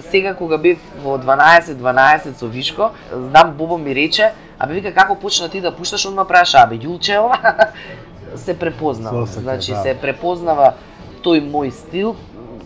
сега 0.00 0.34
кога 0.34 0.58
бев 0.58 0.78
во 1.02 1.18
12 1.18 1.74
12 1.78 2.38
со 2.38 2.46
Вишко, 2.46 2.90
знам 3.12 3.54
Бобо 3.56 3.78
ми 3.78 3.94
рече, 3.94 4.32
абе 4.58 4.74
вика 4.74 4.94
како 4.94 5.14
почна 5.14 5.48
ти 5.48 5.60
да 5.60 5.74
пушташ, 5.76 6.06
он 6.06 6.14
ме 6.14 6.24
праша, 6.24 6.62
абе 6.62 6.76
Јулче 6.76 7.18
ова 7.18 7.38
се 8.36 8.58
препознава. 8.58 9.26
Сосека, 9.26 9.40
значи 9.40 9.72
да. 9.72 9.82
се 9.82 9.94
препознава 9.94 10.74
тој 11.24 11.44
мој 11.50 11.70
стил 11.70 12.16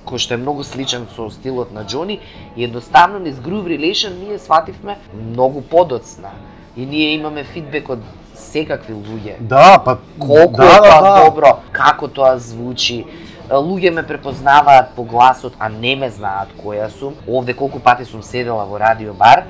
кој 0.09 0.23
што 0.23 0.35
е 0.35 0.41
многу 0.41 0.65
сличен 0.65 1.07
со 1.15 1.29
стилот 1.31 1.73
на 1.73 1.85
Џони 1.85 2.21
и 2.57 2.65
едноставно 2.65 3.19
низ 3.19 3.37
Groove 3.37 3.69
Relation 3.69 4.17
ние 4.19 4.39
свативме 4.39 4.99
многу 5.13 5.61
подоцна. 5.61 6.31
И 6.77 6.87
ние 6.87 7.15
имаме 7.15 7.45
фидбек 7.45 7.91
од 7.91 8.03
секакви 8.39 8.95
луѓе. 8.95 9.37
Да, 9.41 9.83
па 9.85 9.99
Колку 10.19 10.63
да, 10.63 10.69
е 10.69 10.79
тоа 10.79 11.01
да, 11.01 11.01
да. 11.03 11.25
добро, 11.25 11.59
како 11.73 12.09
тоа 12.09 12.39
звучи. 12.39 13.05
Луѓе 13.51 13.91
ме 13.91 14.03
препознаваат 14.03 14.91
по 14.97 15.05
гласот, 15.05 15.55
а 15.59 15.69
не 15.69 15.97
ме 15.97 16.11
знаат 16.11 16.49
која 16.65 16.89
сум. 16.91 17.15
Овде 17.27 17.55
колку 17.55 17.79
пати 17.81 18.05
сум 18.05 18.23
седела 18.23 18.65
во 18.65 18.79
радио 18.79 19.15
бар 19.15 19.45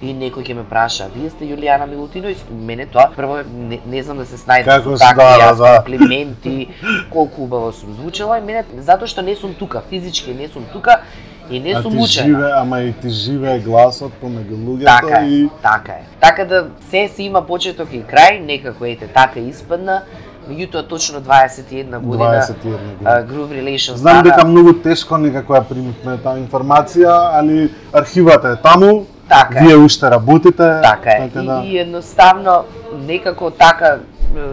и 0.00 0.14
некој 0.14 0.42
ќе 0.42 0.54
ме 0.54 0.64
праша, 0.64 1.06
вие 1.14 1.30
сте 1.30 1.44
Јулијана 1.44 1.86
Милутиновиќ? 1.86 2.48
Мене 2.50 2.86
тоа 2.86 3.10
прво 3.16 3.42
не, 3.52 3.78
не 3.86 4.02
знам 4.02 4.18
да 4.18 4.26
се 4.26 4.36
снајдам 4.40 4.64
Како 4.64 4.96
со 4.96 5.04
такви 5.04 5.38
да, 5.38 5.52
да. 5.54 5.76
комплименти, 5.82 6.68
колку 7.12 7.44
убаво 7.44 7.72
сум 7.72 7.92
звучела 7.94 8.38
и 8.38 8.42
мене 8.42 8.64
затоа 8.78 9.06
што 9.06 9.22
не 9.22 9.36
сум 9.36 9.54
тука, 9.54 9.82
физички 9.90 10.34
не 10.34 10.48
сум 10.48 10.64
тука 10.72 11.02
и 11.50 11.60
не 11.60 11.72
А 11.72 11.82
сум 11.82 11.92
ти 11.92 11.98
учена. 11.98 12.26
живе, 12.26 12.50
ама 12.56 12.80
и 12.80 12.92
ти 12.92 13.10
живее 13.10 13.60
гласот 13.60 14.12
помеѓу 14.22 14.56
луѓето 14.56 14.84
Така 14.84 15.20
е, 15.20 15.28
и 15.28 15.48
така 15.62 15.92
е. 15.92 16.04
Така 16.20 16.44
да 16.44 16.66
се 16.90 17.08
си 17.08 17.22
има 17.22 17.46
почеток 17.46 17.92
и 17.92 18.02
крај, 18.02 18.40
некако 18.40 18.84
ете 18.84 19.06
така 19.06 19.40
испадна. 19.40 20.02
Меѓутоа 20.50 20.88
точно 20.88 21.20
21 21.20 21.98
година 21.98 22.24
21 22.24 22.74
а, 23.04 23.22
година. 23.22 23.26
Groove 23.28 23.52
Relation 23.52 23.94
Знам 23.94 24.14
стана 24.14 24.22
дека 24.22 24.44
многу 24.44 24.72
тешко 24.72 25.18
некако 25.18 25.54
ја 25.54 25.62
примивме 25.64 26.16
таа 26.22 26.38
информација, 26.38 27.38
али 27.38 27.70
архивата 27.92 28.48
е 28.48 28.56
таму, 28.56 29.06
Така 29.28 29.58
е. 29.58 29.62
вие 29.66 29.76
уште 29.76 30.10
работите, 30.10 30.80
Така 30.82 31.10
е. 31.10 31.28
така 31.28 31.42
И, 31.42 31.46
да. 31.46 31.62
и 31.64 31.78
едноставно 31.78 32.64
некако 33.06 33.50
така 33.50 33.96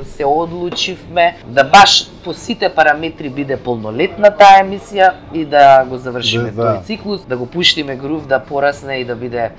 се 0.04 0.26
одлучивме 0.26 1.38
да 1.48 1.64
баш 1.64 2.12
по 2.24 2.34
сите 2.34 2.70
параметри 2.70 3.30
биде 3.30 3.58
полнолетна 3.58 4.32
таа 4.32 4.60
емисија 4.64 5.12
и 5.34 5.46
да 5.46 5.86
го 5.86 5.98
завршиме 5.98 6.52
Да, 6.52 6.64
да. 6.64 6.70
тој 6.70 6.84
циклус, 6.84 7.22
да 7.26 7.38
го 7.38 7.46
пуштиме 7.46 7.96
грув 7.96 8.28
да 8.28 8.40
порасне 8.40 8.96
и 8.96 9.06
да 9.06 9.16
биде 9.16 9.38
е, 9.40 9.52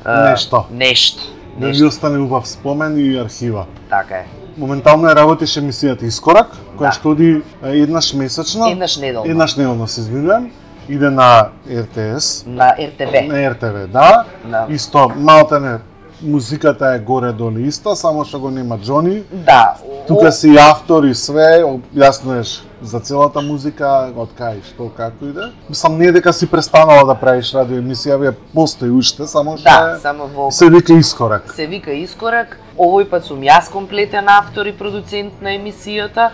Нешто. 0.70 1.20
Да 1.60 1.68
ви 1.68 1.84
остане 1.84 2.18
убав 2.18 2.48
спомен 2.48 2.94
и 2.98 3.18
архива. 3.18 3.64
Така 3.90 4.14
е. 4.14 4.26
Моментално 4.58 5.08
ја 5.08 5.14
работиш 5.16 5.56
емисијата 5.56 6.02
Искорак, 6.02 6.46
која 6.76 6.80
Да. 6.80 6.92
што 6.92 7.10
оди 7.10 7.42
еднаш 7.62 8.14
месечно, 8.14 8.68
Еднаш 8.68 8.96
неделно. 8.96 9.30
еднаш 9.30 9.56
неделно 9.56 9.88
се 9.88 10.00
извинувам, 10.00 10.50
иде 10.88 11.10
на 11.10 11.48
РТС, 11.70 12.44
На 12.46 12.74
РТВ. 12.74 13.28
на 13.28 13.50
РТВ, 13.50 13.86
да. 13.88 14.24
Да. 14.44 14.66
Исто, 14.68 15.12
малтене 15.16 15.78
музиката 16.22 16.86
е 16.86 16.98
горе 16.98 17.32
долу 17.32 17.58
иста, 17.58 17.96
само 17.96 18.24
што 18.24 18.40
го 18.40 18.50
нема 18.50 18.78
Џони. 18.78 19.22
Да. 19.32 19.74
Тука 20.08 20.32
си 20.32 20.56
автор 20.60 21.04
и 21.04 21.14
све, 21.14 21.62
објаснуваш 21.64 22.62
за 22.82 23.00
целата 23.00 23.40
музика, 23.40 24.12
од 24.16 24.28
кај, 24.38 24.62
што, 24.64 24.88
како 24.88 25.26
иде. 25.26 25.50
Мислам, 25.68 25.98
не 25.98 26.06
е 26.06 26.12
дека 26.12 26.32
си 26.32 26.46
престанала 26.50 27.04
да 27.04 27.14
правиш 27.14 27.52
радио 27.54 27.76
емисија, 27.76 28.16
вие 28.16 28.32
постои 28.54 28.90
уште, 28.90 29.26
само 29.26 29.56
што 29.56 29.64
Да, 29.64 29.98
само 29.98 30.26
во 30.26 30.50
се 30.50 30.70
вика 30.70 30.92
искорак. 30.92 31.52
се 31.54 31.66
вика 31.66 31.92
Искорак. 31.92 32.58
Овој 32.78 33.04
пат 33.04 33.24
сум 33.24 33.40
јас 33.40 33.70
комплетен 33.70 34.28
автор 34.28 34.66
и 34.66 34.72
продуцент 34.72 35.42
на 35.42 35.50
емисијата. 35.50 36.30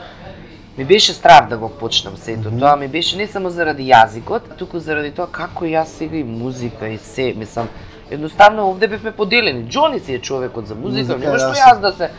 Ми 0.79 0.85
беше 0.85 1.13
страв 1.13 1.49
да 1.49 1.57
го 1.57 1.69
почнам 1.71 2.17
сето 2.17 2.49
Мгм. 2.51 2.59
тоа, 2.59 2.77
ми 2.77 2.89
беше 2.89 3.17
не 3.17 3.27
само 3.27 3.51
заради 3.51 3.83
јазикот, 3.83 4.57
туку 4.59 4.79
заради 4.79 5.11
тоа 5.11 5.27
како 5.27 5.65
јас 5.65 5.85
сега 5.87 6.17
и 6.17 6.25
музика 6.25 6.89
и 6.89 6.99
се, 6.99 7.35
мислам, 7.37 7.69
едноставно 8.11 8.69
овде 8.71 8.89
бевме 8.89 9.13
поделени. 9.13 9.65
Џони 9.65 9.99
си 9.99 10.15
е 10.15 10.19
човекот 10.19 10.67
за 10.67 10.75
музика, 10.75 11.13
Музика, 11.13 11.19
нема 11.19 11.39
што 11.39 11.49
јас 11.49 11.75
јас 11.75 11.81
да 11.81 11.93
се 11.93 12.11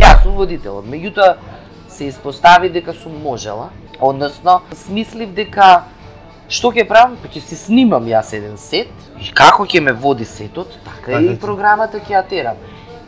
јас 0.00 0.22
сум 0.22 0.32
водителот. 0.34 0.84
Меѓутоа 0.86 1.34
се 1.94 2.10
испостави 2.10 2.68
дека 2.74 2.94
сум 2.94 3.16
можела, 3.22 3.70
односно 4.00 4.60
смислив 4.74 5.30
дека 5.34 5.84
што 6.48 6.72
ќе 6.74 6.84
правам, 6.88 7.16
па 7.22 7.30
ќе 7.30 7.40
си 7.40 7.56
снимам 7.56 8.04
јас 8.10 8.34
еден 8.36 8.58
сет 8.60 8.90
и 9.22 9.30
како 9.32 9.64
ќе 9.64 9.80
ме 9.80 9.92
води 9.92 10.26
сетот, 10.28 10.74
така 10.84 10.94
Така 11.06 11.20
и 11.20 11.28
ќе. 11.28 11.40
програмата 11.40 11.98
ќе 12.00 12.12
ја 12.16 12.22
терам. 12.28 12.56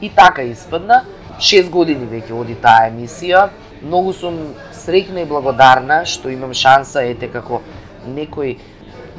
И 0.00 0.10
така 0.10 0.42
испадна. 0.42 1.04
6 1.40 1.68
години 1.70 2.06
веќе 2.08 2.32
оди 2.32 2.54
таа 2.54 2.88
емисија. 2.88 3.48
Многу 3.82 4.12
сум 4.16 4.38
среќна 4.72 5.20
и 5.22 5.28
благодарна 5.28 6.04
што 6.08 6.30
имам 6.32 6.54
шанса 6.54 7.02
ете 7.04 7.28
како 7.28 7.60
некој 8.08 8.56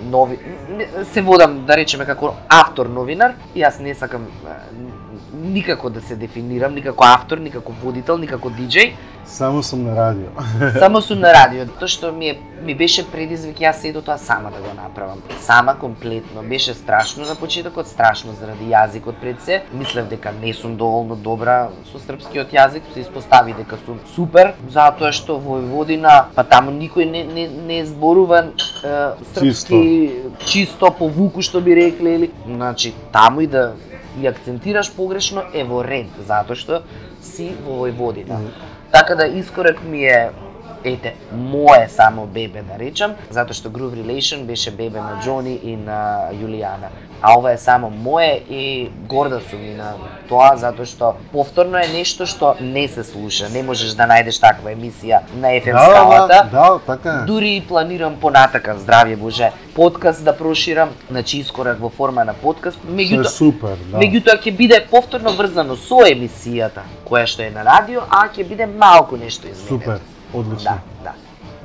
нови 0.09 0.37
се 1.13 1.21
водам 1.21 1.65
да 1.65 1.77
речеме 1.77 2.05
како 2.05 2.33
автор 2.49 2.89
новинар. 2.89 3.35
Јас 3.55 3.79
не 3.79 3.93
сакам 3.93 4.25
никако 5.33 5.89
да 5.89 6.01
се 6.01 6.15
дефинирам, 6.15 6.75
никако 6.75 7.03
автор, 7.03 7.37
никако 7.37 7.71
водител, 7.71 8.17
никако 8.17 8.49
диџеј. 8.49 8.93
Само 9.25 9.63
сум 9.63 9.83
на 9.83 9.95
радио. 9.95 10.29
Само 10.79 11.01
сум 11.01 11.19
на 11.19 11.33
радио, 11.33 11.65
тоа 11.79 11.87
што 11.87 12.11
ми 12.11 12.29
е 12.29 12.37
ми 12.63 12.73
беше 12.75 13.03
предизвик 13.05 13.59
јас 13.61 13.81
се 13.81 13.91
до 13.93 14.01
тоа 14.01 14.17
сама 14.17 14.51
да 14.51 14.61
го 14.61 14.73
направам. 14.75 15.21
Сама 15.41 15.75
комплетно. 15.79 16.41
Беше 16.43 16.73
страшно 16.73 17.25
на 17.25 17.35
почетокот, 17.35 17.87
страшно 17.87 18.33
заради 18.39 18.65
јазикот 18.71 19.19
пред 19.21 19.41
се. 19.41 19.61
Мислев 19.73 20.07
дека 20.07 20.31
не 20.41 20.53
сум 20.53 20.75
доволно 20.75 21.15
добра 21.15 21.69
со 21.91 21.99
српскиот 21.99 22.53
јазик, 22.53 22.81
се 22.93 23.01
испостави 23.05 23.53
дека 23.53 23.77
сум 23.85 23.99
супер, 24.15 24.53
затоа 24.69 25.11
што 25.11 25.37
во 25.37 25.57
Војводина, 25.57 26.33
па 26.35 26.43
таму 26.43 26.71
никој 26.71 27.05
не 27.09 27.23
не 27.23 27.47
не 27.47 27.85
зборува 27.85 28.39
е, 28.83 29.13
српски 29.33 30.11
чисто. 30.45 30.91
по 30.91 31.07
вуку 31.07 31.41
што 31.41 31.61
би 31.61 31.75
рекле 31.75 32.15
или 32.15 32.31
значи 32.45 32.93
таму 33.11 33.41
и 33.41 33.47
да 33.47 33.73
и 34.21 34.27
акцентираш 34.27 34.91
погрешно 34.95 35.43
е 35.53 35.63
во 35.63 35.83
ред, 35.85 36.11
затоа 36.27 36.55
што 36.55 36.81
си 37.21 37.51
во 37.65 37.83
Војводина. 37.83 38.39
Така 38.91 39.15
да 39.15 39.27
искорек 39.27 39.83
ми 39.83 40.05
е 40.05 40.29
ете, 40.83 41.15
мое 41.31 41.87
само 41.89 42.25
бебе 42.25 42.61
да 42.61 42.79
речам, 42.79 43.15
затоа 43.29 43.53
што 43.53 43.69
Groove 43.69 43.95
Relation 44.03 44.45
беше 44.45 44.71
бебе 44.71 44.99
на 44.99 45.19
Џони 45.23 45.59
и 45.63 45.75
на 45.75 46.29
Јулијана. 46.33 46.89
А 47.21 47.33
ова 47.37 47.51
е 47.51 47.57
само 47.57 47.89
мое 47.89 48.43
и 48.49 48.91
горда 49.09 49.41
сум 49.49 49.63
и 49.65 49.73
на 49.73 49.93
тоа 50.29 50.51
затоа 50.57 50.85
што 50.85 51.15
повторно 51.31 51.77
е 51.81 51.87
нешто 51.89 52.25
што 52.29 52.55
не 52.61 52.87
се 52.87 53.03
слуша. 53.03 53.49
Не 53.49 53.63
можеш 53.63 53.95
да 53.97 54.05
најдеш 54.05 54.37
таква 54.39 54.69
емисија 54.75 55.23
на 55.33 55.47
FM 55.57 55.73
Да, 55.73 55.79
да, 55.79 55.95
скалата. 55.95 56.49
да, 56.51 56.79
така 56.85 57.09
е. 57.09 57.25
Дури 57.25 57.55
и 57.55 57.61
планирам 57.67 58.19
понатака, 58.21 58.75
здравје 58.77 59.15
Боже, 59.17 59.51
подкаст 59.75 60.23
да 60.23 60.37
проширам, 60.37 60.89
значи 61.09 61.39
искорак 61.39 61.79
во 61.79 61.89
форма 61.89 62.25
на 62.25 62.33
подкаст. 62.33 62.77
Меѓутоа, 62.85 63.25
супер, 63.33 63.77
да. 63.89 63.97
Меѓутоа 63.97 64.37
ќе 64.37 64.55
биде 64.57 64.85
повторно 64.91 65.33
врзано 65.33 65.75
со 65.75 66.05
емисијата, 66.05 66.85
која 67.09 67.25
што 67.25 67.41
е 67.41 67.49
на 67.49 67.65
радио, 67.65 68.01
а 68.09 68.27
ќе 68.29 68.45
биде 68.47 68.65
малку 68.67 69.17
нешто 69.17 69.47
изменето. 69.47 69.67
Супер, 69.67 69.99
одлично. 70.33 70.77
Да, 71.03 71.11
да. 71.11 71.13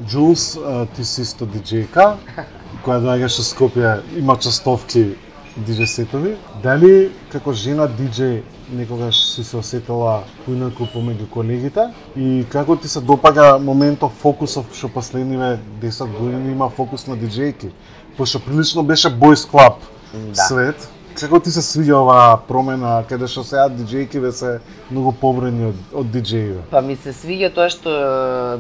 Джулс, 0.07 0.59
ти 0.97 1.05
си 1.05 1.23
исто 1.23 1.47
диджејка, 1.47 2.17
која 2.85 2.99
доаѓаш 3.05 3.39
од 3.43 3.47
Скопје, 3.47 4.01
има 4.19 4.37
частовки 4.37 5.15
диджеј 5.57 5.87
сетови. 5.87 6.37
Дали 6.63 7.13
како 7.33 7.53
жена 7.53 7.87
диджеј 7.89 8.43
некогаш 8.73 9.19
си 9.35 9.45
се 9.45 9.57
осетила 9.61 10.23
поинаку 10.47 10.89
помеѓу 10.95 11.29
колегите 11.31 11.91
и 12.17 12.45
како 12.51 12.77
ти 12.77 12.89
се 12.89 13.03
допаѓа 13.05 13.59
моментов 13.61 14.13
фокусов 14.23 14.71
што 14.73 14.89
последниве 14.89 15.59
10 15.83 16.19
години 16.19 16.53
има 16.53 16.71
фокус 16.71 17.07
на 17.07 17.17
диджејки? 17.17 17.71
Пошто 18.17 18.41
прилично 18.41 18.83
беше 18.83 19.09
boys 19.09 19.45
club 19.49 19.75
Да. 20.13 20.35
свет. 20.35 20.89
Како 21.19 21.39
ти 21.43 21.51
се 21.53 21.61
свиѓа 21.65 21.99
оваа 21.99 22.37
промена 22.49 22.93
каде 23.09 23.29
што 23.29 23.45
сега 23.45 23.67
диджејкиве 23.73 24.31
се 24.33 24.53
многу 24.91 25.13
побрени 25.21 25.69
од, 25.71 25.83
од 25.93 26.09
диджејиве? 26.15 26.63
Па 26.71 26.81
ми 26.85 26.97
се 26.97 27.13
свиѓа 27.17 27.53
тоа 27.55 27.69
што 27.73 27.93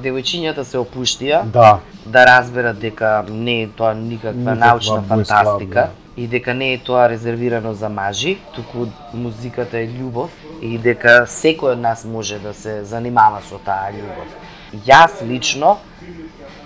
девојчињата 0.04 0.64
се 0.68 0.80
опуштија 0.82 1.42
Да, 1.54 1.80
да 2.04 2.24
разберат 2.28 2.78
дека 2.82 3.24
не 3.28 3.62
е 3.62 3.68
тоа 3.68 3.94
никаква, 3.94 4.38
Никаква 4.38 4.66
научна 4.66 5.02
фантастика 5.08 5.88
club, 5.88 5.98
и 6.16 6.28
дека 6.28 6.54
не 6.54 6.72
е 6.74 6.78
тоа 6.78 7.08
резервирано 7.08 7.74
за 7.74 7.88
мажи, 7.88 8.36
туку 8.54 8.86
музиката 9.14 9.80
е 9.80 9.88
љубов 9.88 10.30
и 10.60 10.76
дека 10.78 11.22
секој 11.24 11.72
од 11.72 11.80
нас 11.80 12.04
може 12.04 12.38
да 12.38 12.52
се 12.54 12.82
занимава 12.84 13.40
со 13.48 13.60
таа 13.64 13.92
љубов. 13.96 14.28
Јас 14.86 15.22
лично 15.24 15.78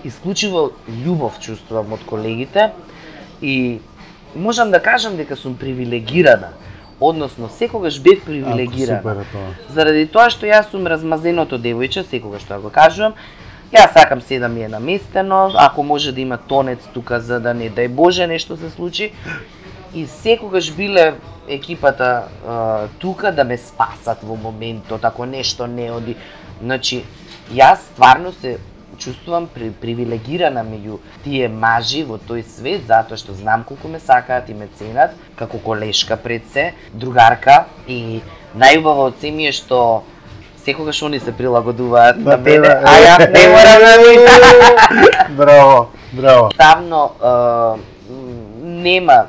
исклучиво 0.05 0.73
љубов 0.91 1.39
чувствувам 1.41 1.93
од 1.95 2.03
колегите 2.07 2.73
и 3.43 3.81
можам 4.37 4.71
да 4.71 4.83
кажам 4.83 5.17
дека 5.17 5.37
сум 5.37 5.57
привилегирана, 5.57 6.49
односно 7.01 7.49
секогаш 7.49 8.01
бев 8.01 8.19
ако 8.19 8.27
привилегирана. 8.27 8.99
супер 8.99 9.17
е 9.17 9.25
тоа. 9.33 9.49
Заради 9.69 10.07
тоа 10.07 10.31
што 10.31 10.47
јас 10.47 10.71
сум 10.71 10.87
размазеното 10.87 11.59
девојче, 11.59 12.07
секогаш 12.07 12.45
тоа 12.45 12.61
го 12.61 12.71
кажувам, 12.71 13.15
Јас 13.73 13.93
сакам 13.93 14.21
се 14.21 14.39
да 14.39 14.49
ми 14.49 14.63
е 14.63 14.69
наместено, 14.69 15.51
ако 15.55 15.83
може 15.83 16.13
да 16.13 16.21
има 16.21 16.37
тонец 16.39 16.79
тука 16.95 17.21
за 17.21 17.41
да 17.41 17.55
не 17.55 17.71
дај 17.71 17.89
Боже 17.89 18.27
нешто 18.27 18.57
се 18.57 18.71
случи. 18.71 19.13
И 19.95 20.07
секогаш 20.07 20.71
биле 20.71 21.15
екипата 21.49 22.29
а, 22.47 22.87
тука 22.99 23.33
да 23.33 23.45
ме 23.45 23.59
спасат 23.59 24.23
во 24.23 24.37
моментот 24.37 25.05
ако 25.05 25.27
нешто 25.27 25.67
не 25.67 25.91
оди. 25.91 26.17
Значи, 26.63 27.03
јас 27.51 27.91
стварно 27.91 28.33
се 28.33 28.59
чувствувам 28.99 29.49
при, 29.53 29.71
привилегирана 29.71 30.65
меѓу 30.67 30.99
тие 31.25 31.49
мажи 31.49 32.03
во 32.05 32.19
тој 32.19 32.45
свет 32.49 32.87
затоа 32.89 33.19
што 33.21 33.35
знам 33.35 33.65
колку 33.65 33.89
ме 33.89 34.01
сакаат 34.01 34.51
и 34.51 34.55
ме 34.55 34.69
ценат 34.79 35.15
како 35.37 35.59
колешка 35.59 36.17
пред 36.17 36.49
се, 36.53 36.73
другарка 36.93 37.65
и 37.87 38.21
најубаво 38.57 39.11
од 39.11 39.21
се 39.21 39.31
ми 39.31 39.49
е 39.49 39.53
што 39.53 40.03
секогаш 40.67 41.03
они 41.03 41.21
се 41.21 41.33
прилагодуваат 41.33 42.19
на 42.19 42.37
мене, 42.37 42.69
а 42.69 42.95
јас 42.99 43.27
не 43.31 43.45
морам 43.49 43.81
да 43.87 43.93
ми 44.03 45.37
Браво. 45.39 45.89
Браво. 46.13 46.51
Тамно 46.57 47.11
е, 47.23 47.31
нема 48.63 49.27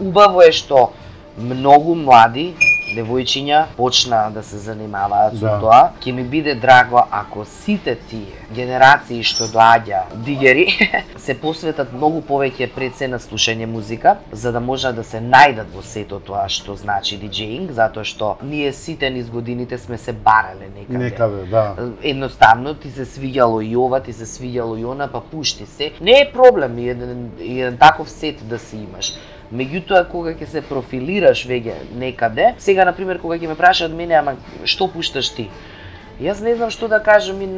убаво 0.00 0.42
е 0.42 0.52
што 0.52 0.92
многу 1.38 1.94
млади 1.94 2.54
девојчиња 2.96 3.64
почнаа 3.76 4.30
да 4.30 4.42
се 4.42 4.58
занимаваат 4.58 5.36
со 5.38 5.46
Да. 5.46 5.60
тоа. 5.60 5.82
Ќе 6.02 6.12
ми 6.12 6.24
биде 6.24 6.54
драго 6.54 7.02
ако 7.10 7.44
сите 7.44 7.96
тие 8.10 8.46
генерации 8.54 9.22
што 9.22 9.44
доаѓа 9.50 10.02
дигери 10.14 10.66
се 11.26 11.34
посветат 11.34 11.92
многу 11.92 12.22
повеќе 12.22 12.70
пред 12.74 12.96
се 12.96 13.08
на 13.08 13.18
слушање 13.18 13.66
музика, 13.66 14.16
за 14.32 14.52
да 14.52 14.60
можат 14.60 14.96
да 14.96 15.04
се 15.04 15.20
најдат 15.20 15.72
во 15.74 15.82
сето 15.82 16.20
тоа 16.20 16.48
што 16.48 16.76
значи 16.76 17.18
диџеинг, 17.18 17.72
затоа 17.72 18.04
што 18.04 18.36
ние 18.42 18.72
сите 18.72 19.10
низ 19.10 19.30
годините 19.30 19.78
сме 19.78 19.98
се 19.98 20.12
барале 20.12 20.68
некаде. 20.74 20.98
Некаде, 20.98 21.44
да. 21.50 21.74
едноставно 22.02 22.74
ти 22.74 22.90
се 22.90 23.04
свиѓало 23.04 23.62
и 23.66 23.76
ова, 23.76 24.00
ти 24.00 24.12
се 24.12 24.26
свиѓало 24.26 24.78
и 24.80 24.84
она, 24.84 25.08
па 25.08 25.20
пушти 25.20 25.66
се. 25.66 25.92
Не 26.00 26.20
е 26.20 26.30
проблем 26.32 26.78
еден, 26.78 27.30
еден 27.40 27.76
таков 27.76 28.10
сет 28.10 28.48
да 28.48 28.58
си 28.58 28.76
имаш. 28.76 29.12
Меѓутоа, 29.52 30.08
кога 30.10 30.34
ќе 30.34 30.48
се 30.50 30.62
профилираш 30.62 31.46
веќе 31.46 31.74
некаде, 31.98 32.54
сега, 32.58 32.84
на 32.84 32.92
пример, 32.92 33.20
кога 33.22 33.38
ќе 33.38 33.48
ме 33.48 33.54
прашаат 33.54 33.92
мене, 33.94 34.18
ама 34.18 34.36
што 34.64 34.88
пушташ 34.90 35.30
ти? 35.36 35.48
Јас 36.20 36.40
не 36.42 36.56
знам 36.56 36.70
што 36.70 36.88
да 36.88 36.98
кажам 36.98 37.40
и 37.44 37.48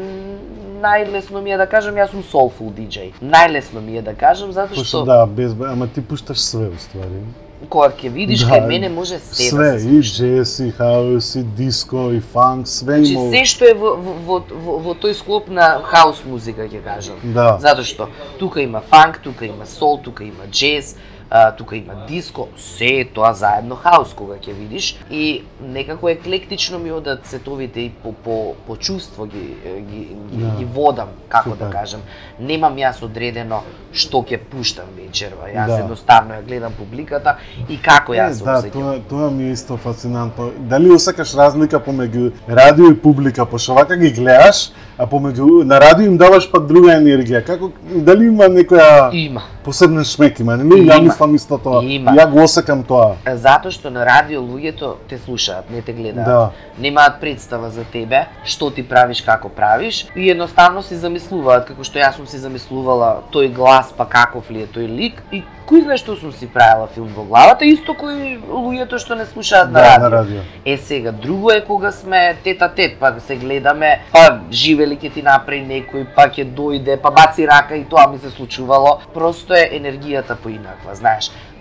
најлесно 0.83 1.40
ми 1.42 1.53
е 1.53 1.57
да 1.59 1.66
кажам 1.66 1.94
јас 1.94 2.11
сум 2.11 2.22
soulful 2.22 2.72
DJ. 2.74 3.12
Најлесно 3.22 3.81
ми 3.81 3.98
е 3.98 4.03
да 4.03 4.14
кажам 4.14 4.53
затоа 4.53 4.85
што 4.85 5.05
да, 5.05 5.27
без 5.27 5.55
ама 5.66 5.88
ти 5.88 6.03
пушташ 6.03 6.38
све 6.42 6.68
уствари. 6.68 7.22
кога 7.68 7.88
ќе 7.90 8.11
видиш 8.14 8.44
Да, 8.44 8.55
кај 8.55 8.66
мене 8.66 8.88
може 8.88 9.18
се 9.18 9.48
Све, 9.51 9.72
да 9.72 9.81
се 9.81 9.88
и 9.88 10.01
джез, 10.01 10.59
и 10.59 10.70
хаус, 10.70 11.35
и 11.35 11.42
диско, 11.42 12.11
и 12.12 12.20
фанк, 12.20 12.68
све 12.68 12.98
Значи 12.98 13.12
има. 13.12 13.31
се 13.31 13.44
што 13.44 13.64
е 13.66 13.74
во, 13.74 13.96
во, 13.96 14.14
во, 14.27 14.38
во, 14.66 14.79
во 14.79 14.94
тој 14.94 15.14
склоп 15.18 15.48
на 15.51 15.81
хаус 15.85 16.22
музика 16.24 16.68
ќе 16.70 16.83
кажам. 16.85 17.18
Да. 17.22 17.59
Затоа 17.61 17.85
што 17.85 18.09
тука 18.38 18.62
има 18.62 18.81
фанк, 18.81 19.18
тука 19.22 19.46
има 19.46 19.66
сол, 19.66 19.98
тука 19.98 20.24
има 20.24 20.46
джез, 20.51 20.96
а, 21.31 21.53
тука 21.53 21.77
има 21.77 21.93
диско, 22.09 22.49
се 22.57 22.87
е 22.87 23.05
тоа 23.07 23.33
заедно 23.33 23.77
хаус 23.77 24.14
кога 24.14 24.35
ќе 24.35 24.53
видиш 24.53 24.99
и 25.11 25.43
некако 25.62 26.09
еклектично 26.09 26.79
ми 26.79 26.93
одат 26.93 27.27
сетовите 27.27 27.81
и 27.81 27.91
по 27.93 28.12
по 28.14 28.55
по 28.67 28.77
чувство 28.77 29.27
ги 29.27 29.55
ги, 29.81 29.99
ги, 30.27 30.37
Да. 30.38 30.57
ги 30.59 30.64
водам, 30.67 31.09
како 31.29 31.51
Супер. 31.51 31.64
да 31.64 31.71
кажам. 31.71 32.01
Немам 32.41 32.75
јас 32.75 33.03
одредено 33.03 33.61
што 33.93 34.19
ќе 34.19 34.38
пуштам 34.41 34.85
вечерва. 34.97 35.49
Јас 35.49 35.67
Да. 35.67 35.79
едноставно 35.79 36.35
ја 36.35 36.43
гледам 36.43 36.73
публиката 36.73 37.37
и 37.69 37.77
како 37.79 38.12
јас 38.12 38.33
се 38.33 38.45
да, 38.45 38.51
осеќам. 38.53 38.73
тоа, 38.73 38.99
тоа 39.01 39.31
ми 39.31 39.45
е 39.45 39.53
исто 39.53 39.77
фасцинантно. 39.77 40.51
Дали 40.59 40.91
осекаш 40.91 41.35
разлика 41.35 41.77
помеѓу 41.79 42.33
радио 42.49 42.87
и 42.87 42.97
публика, 42.97 43.47
пошто 43.47 43.75
вака 43.75 43.97
ги 43.97 44.11
гледаш, 44.11 44.71
а 44.99 45.07
помеѓу 45.07 45.64
на 45.64 45.81
радио 45.81 46.07
им 46.07 46.17
даваш 46.17 46.51
пак 46.51 46.67
друга 46.67 46.91
енергија. 46.91 47.45
Како 47.45 47.71
дали 47.85 48.25
има 48.25 48.45
некоја 48.45 49.11
Има. 49.14 49.43
посебен 49.64 50.05
шмек 50.05 50.41
има, 50.41 50.57
нели? 50.57 50.81
Има. 50.81 50.93
Ја 50.93 51.03
мислам 51.03 51.17
исто 51.35 51.59
тоа. 51.59 51.83
Има. 51.85 52.11
Ја 52.12 52.31
го 52.31 52.42
осекам 52.44 52.83
тоа. 52.85 53.16
Затоа 53.35 53.70
што 53.70 53.90
на 53.90 54.07
радио 54.07 54.40
луѓето 54.40 54.94
те 55.09 55.18
слушаат, 55.18 55.70
не 55.70 55.83
те 55.83 55.92
гледаат. 55.92 56.26
Да. 56.26 56.50
Немаат 56.78 57.20
представа 57.20 57.70
за 57.70 57.85
тебе, 57.85 58.26
што 58.44 58.70
ти 58.70 58.83
правиш, 58.88 59.22
како 59.22 59.48
правиш 59.48 60.07
и 60.16 60.31
едноставно 60.31 60.83
си 60.83 60.96
замислуваат 60.96 61.66
како 61.68 61.85
што 61.85 61.98
јас 61.98 62.16
сум 62.16 62.26
си 62.26 62.38
замислувала 62.38 63.22
тој 63.33 63.52
глас, 63.52 63.92
па 63.96 64.04
каков 64.07 64.50
ли 64.50 64.62
е 64.62 64.66
тој 64.66 64.87
лик 64.88 65.22
и 65.33 65.42
кој 65.68 65.83
знае 65.85 65.98
што 66.00 66.16
сум 66.16 66.33
си 66.33 66.46
правила 66.48 66.87
филм 66.94 67.09
во 67.16 67.24
главата, 67.24 67.64
исто 67.64 67.94
кои 67.94 68.38
луѓето 68.38 68.98
што 68.98 69.14
не 69.14 69.26
слушаат 69.26 69.68
на 69.70 69.81
Да, 69.81 69.85
радио. 69.85 70.02
на 70.04 70.11
радио. 70.11 70.40
Е 70.64 70.76
сега, 70.76 71.12
друго 71.12 71.50
е 71.50 71.61
кога 71.64 71.92
сме 71.92 72.37
тета 72.44 72.68
тет, 72.74 72.96
па 73.00 73.14
се 73.20 73.37
гледаме, 73.37 74.00
па 74.12 74.40
живели 74.50 74.96
ќе 74.96 75.12
ти 75.14 75.22
направи 75.22 75.61
некој, 75.61 76.07
па 76.16 76.28
ќе 76.28 76.46
дојде, 76.54 76.96
па 77.00 77.11
баци 77.11 77.46
рака 77.46 77.76
и 77.76 77.85
тоа 77.85 78.07
ми 78.09 78.18
се 78.18 78.31
случувало. 78.31 78.98
Просто 79.14 79.54
е 79.54 79.68
енергијата 79.76 80.37
поинаква, 80.37 80.94
знаеш. 80.94 81.08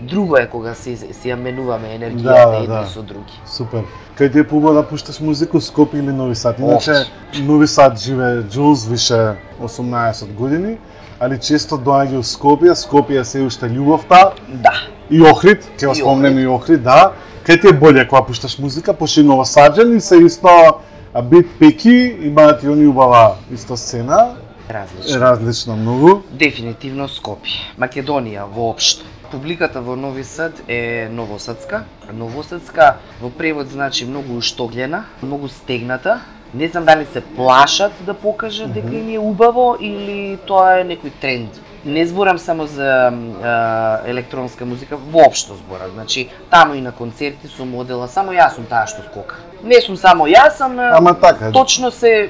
Друго 0.01 0.37
е 0.37 0.47
кога 0.49 0.73
си, 0.75 0.97
си 0.97 1.29
ја 1.29 1.35
менуваме 1.35 1.87
енергијата 1.97 2.23
Да, 2.23 2.45
да, 2.49 2.55
едни 2.57 2.67
да. 2.67 2.85
со 2.85 3.01
други. 3.01 3.33
Супер. 3.45 3.83
Кај 4.17 4.31
ти 4.31 4.39
е 4.39 4.47
побо 4.47 4.73
да 4.73 4.83
пушташ 4.83 5.19
музику 5.19 5.57
Скопје 5.57 5.99
или 5.99 6.11
Нови 6.13 6.35
Сад? 6.35 6.59
Иначе. 6.59 6.93
Нови 7.39 7.67
Сад 7.67 7.99
живее 7.99 8.41
Джулс 8.43 8.85
више 8.85 9.33
18 9.61 10.33
години, 10.33 10.77
али 11.19 11.39
често 11.39 11.75
доаѓа 11.77 12.17
у 12.17 12.23
Скопје, 12.23 12.71
Скопје 12.73 13.23
се 13.23 13.41
уште 13.41 13.65
љубовта 13.65 14.31
Да. 14.47 14.73
и 15.09 15.21
Охрид, 15.21 15.65
ќе 15.77 15.91
И 15.91 15.95
спомнеме 15.95 16.41
и 16.41 16.47
Охрид, 16.47 16.83
да. 16.83 17.11
Кај 17.45 17.61
ти 17.61 17.67
е 17.67 17.73
боле 17.73 18.07
кога 18.07 18.21
пушташ 18.21 18.59
музика, 18.59 18.93
пошто 18.93 19.19
и 19.19 19.23
новосаđани 19.23 20.01
се 20.01 20.17
исто 20.17 20.79
а 21.13 21.21
бит 21.21 21.47
пеки, 21.59 22.17
имаат 22.21 22.63
и 22.63 22.67
они 22.67 22.87
убава 22.87 23.35
исто 23.53 23.77
сцена, 23.77 24.35
Различно. 24.69 25.21
различно 25.21 25.75
многу. 25.75 26.21
Дефинитивно 26.31 27.07
Скопје. 27.07 27.79
Македонија 27.79 28.43
воопшто. 28.55 29.05
Публиката 29.31 29.81
во 29.81 29.95
Нови 29.95 30.23
Сад 30.23 30.61
е 30.67 31.09
новосадска. 31.11 31.83
Новосадска 32.13 32.95
во 33.21 33.29
превод 33.29 33.67
значи 33.67 34.05
многу 34.05 34.37
уштоглена, 34.37 35.03
многу 35.21 35.47
стегната. 35.47 36.21
Не 36.53 36.67
знам 36.67 36.85
дали 36.85 37.05
се 37.05 37.21
плашат 37.21 37.91
да 38.05 38.13
покажат 38.13 38.73
дека 38.73 38.95
им 38.95 39.09
е 39.09 39.19
убаво 39.19 39.75
или 39.81 40.37
тоа 40.47 40.79
е 40.79 40.85
некој 40.87 41.11
тренд. 41.19 41.59
Не 41.87 42.05
зборам 42.05 42.37
само 42.37 42.65
за 42.67 43.13
а, 43.43 43.99
електронска 44.05 44.65
музика, 44.65 44.97
воопшто 44.97 45.55
зборам. 45.55 45.91
Значи, 45.93 46.29
таму 46.49 46.73
и 46.73 46.81
на 46.81 46.91
концерти 46.91 47.47
сум 47.47 47.75
одела, 47.75 48.07
само 48.07 48.35
јас 48.35 48.55
сум 48.55 48.65
таа 48.67 48.87
што 48.87 49.05
скока. 49.07 49.39
Не 49.63 49.79
сум 49.81 49.95
само 49.97 50.27
јас, 50.27 50.59
ама, 50.59 50.91
Ама 50.97 51.13
така, 51.13 51.51
точно 51.51 51.91
се 51.91 52.29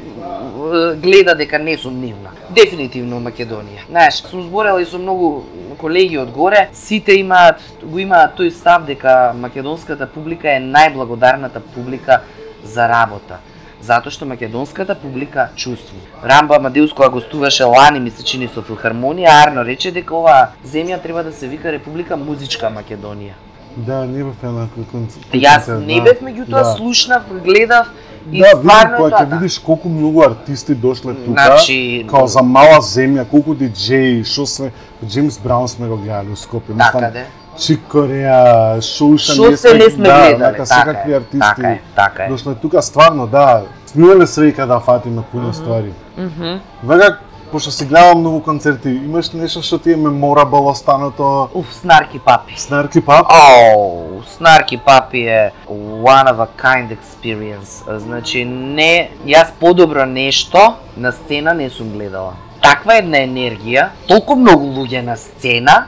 гледа 1.02 1.36
дека 1.36 1.60
не 1.60 1.78
сум 1.78 2.00
нивна. 2.02 2.32
Дефинитивно 2.50 3.18
Македонија. 3.20 3.90
Знаеш, 3.90 4.22
сум 4.30 4.44
зборела 4.44 4.82
и 4.82 4.86
со 4.86 5.02
многу 5.02 5.44
колеги 5.82 6.18
од 6.18 6.32
горе, 6.32 6.70
сите 6.74 7.18
имаат 7.18 7.62
го 7.82 8.00
имаат 8.00 8.38
тој 8.38 8.54
став 8.54 8.86
дека 8.86 9.34
македонската 9.36 10.08
публика 10.08 10.54
е 10.54 10.62
најблагодарната 10.62 11.62
публика 11.74 12.22
за 12.64 12.88
работа. 12.88 13.42
Затоа 13.82 14.12
што 14.12 14.26
македонската 14.26 14.96
публика 14.96 15.50
чувствува. 15.56 16.02
Рамбо 16.24 16.56
Амадеус 16.56 16.94
кога 16.94 17.10
гостуваше 17.10 17.64
лани, 17.64 18.00
ми 18.00 18.10
се 18.10 18.24
чини 18.24 18.50
со 18.54 18.62
филхармонија, 18.62 19.30
Арно 19.44 19.64
рече 19.64 19.92
дека 19.92 20.16
оваа 20.16 20.50
земја 20.66 21.02
треба 21.02 21.24
да 21.24 21.32
се 21.32 21.48
вика 21.48 21.72
Република 21.72 22.18
Музичка 22.18 22.74
Македонија. 22.74 23.38
Да, 23.78 24.06
не 24.06 24.24
бев 24.24 24.42
на 24.42 24.66
некој 24.66 24.86
концерт. 24.92 25.34
Јас 25.38 25.70
не 25.86 26.02
бев, 26.02 26.22
меѓутоа 26.26 26.64
да. 26.64 26.74
слушнав, 26.74 27.30
гледав 27.46 27.92
и 28.32 28.42
да, 28.42 28.56
види, 28.58 28.96
кога 28.98 29.20
ќе 29.22 29.26
видиш 29.36 29.60
колку 29.60 29.90
многу 29.90 30.24
артисти 30.26 30.76
дошле 30.76 31.14
тука, 31.14 31.46
Значи, 31.46 32.06
као 32.10 32.28
за 32.28 32.42
мала 32.42 32.82
земја, 32.82 33.28
колку 33.30 33.54
диџеи, 33.56 34.24
што 34.26 34.48
све, 34.50 34.72
Джеймс 35.06 35.38
Браун 35.38 35.68
сме 35.68 35.88
го 35.88 35.98
гледали 35.98 36.34
у 36.34 36.36
Скопје, 36.36 36.74
Такаде. 36.78 37.28
Чик 37.58 37.82
Кореа, 37.88 38.82
Шоуша, 38.82 39.34
Што 39.34 39.58
се 39.58 39.74
не 39.74 39.90
сме 39.90 40.08
да, 40.08 40.30
гледале, 40.30 40.52
така 40.52 40.66
секакви 40.66 41.14
е, 41.14 41.16
артисти. 41.16 41.40
така 41.40 41.70
е, 41.70 41.82
така 41.96 42.24
е. 42.24 42.30
Дошле 42.30 42.56
тука 42.56 42.82
стварно, 42.82 43.28
да, 43.28 43.64
смилеле 43.88 44.26
среќа 44.26 44.66
да 44.68 44.80
фатиме 44.80 45.22
пуно 45.32 45.54
ствари. 45.54 45.94
Мгм. 46.18 46.60
Вега, 46.84 47.18
пошто 47.52 47.72
си 47.72 47.86
гледам 47.86 48.20
многу 48.20 48.44
концерти, 48.44 48.90
имаш 48.90 49.32
нешто 49.32 49.62
што 49.62 49.78
ти 49.78 49.94
е 49.94 49.96
меморабл 49.96 50.68
останато 50.68 51.50
Уф, 51.54 51.74
Снарки 51.74 52.20
Папи. 52.20 52.54
Снарки 52.58 53.02
пап? 53.02 53.26
Оу, 53.32 54.22
Снарки 54.28 54.78
Папи 54.78 55.20
е 55.20 55.52
one 55.70 56.28
of 56.34 56.38
a 56.38 56.48
kind 56.58 56.98
experience. 56.98 57.98
Значи, 57.98 58.46
не, 58.46 59.10
јас 59.26 59.52
подобро 59.60 60.06
нешто 60.06 60.76
на 60.98 61.12
сцена 61.12 61.54
не 61.54 61.70
сум 61.70 61.90
гледала. 61.90 62.34
Таква 62.62 62.98
една 62.98 63.18
енергија, 63.24 63.90
толку 64.08 64.36
многу 64.36 64.66
луѓе 64.66 65.02
на 65.02 65.16
сцена, 65.18 65.88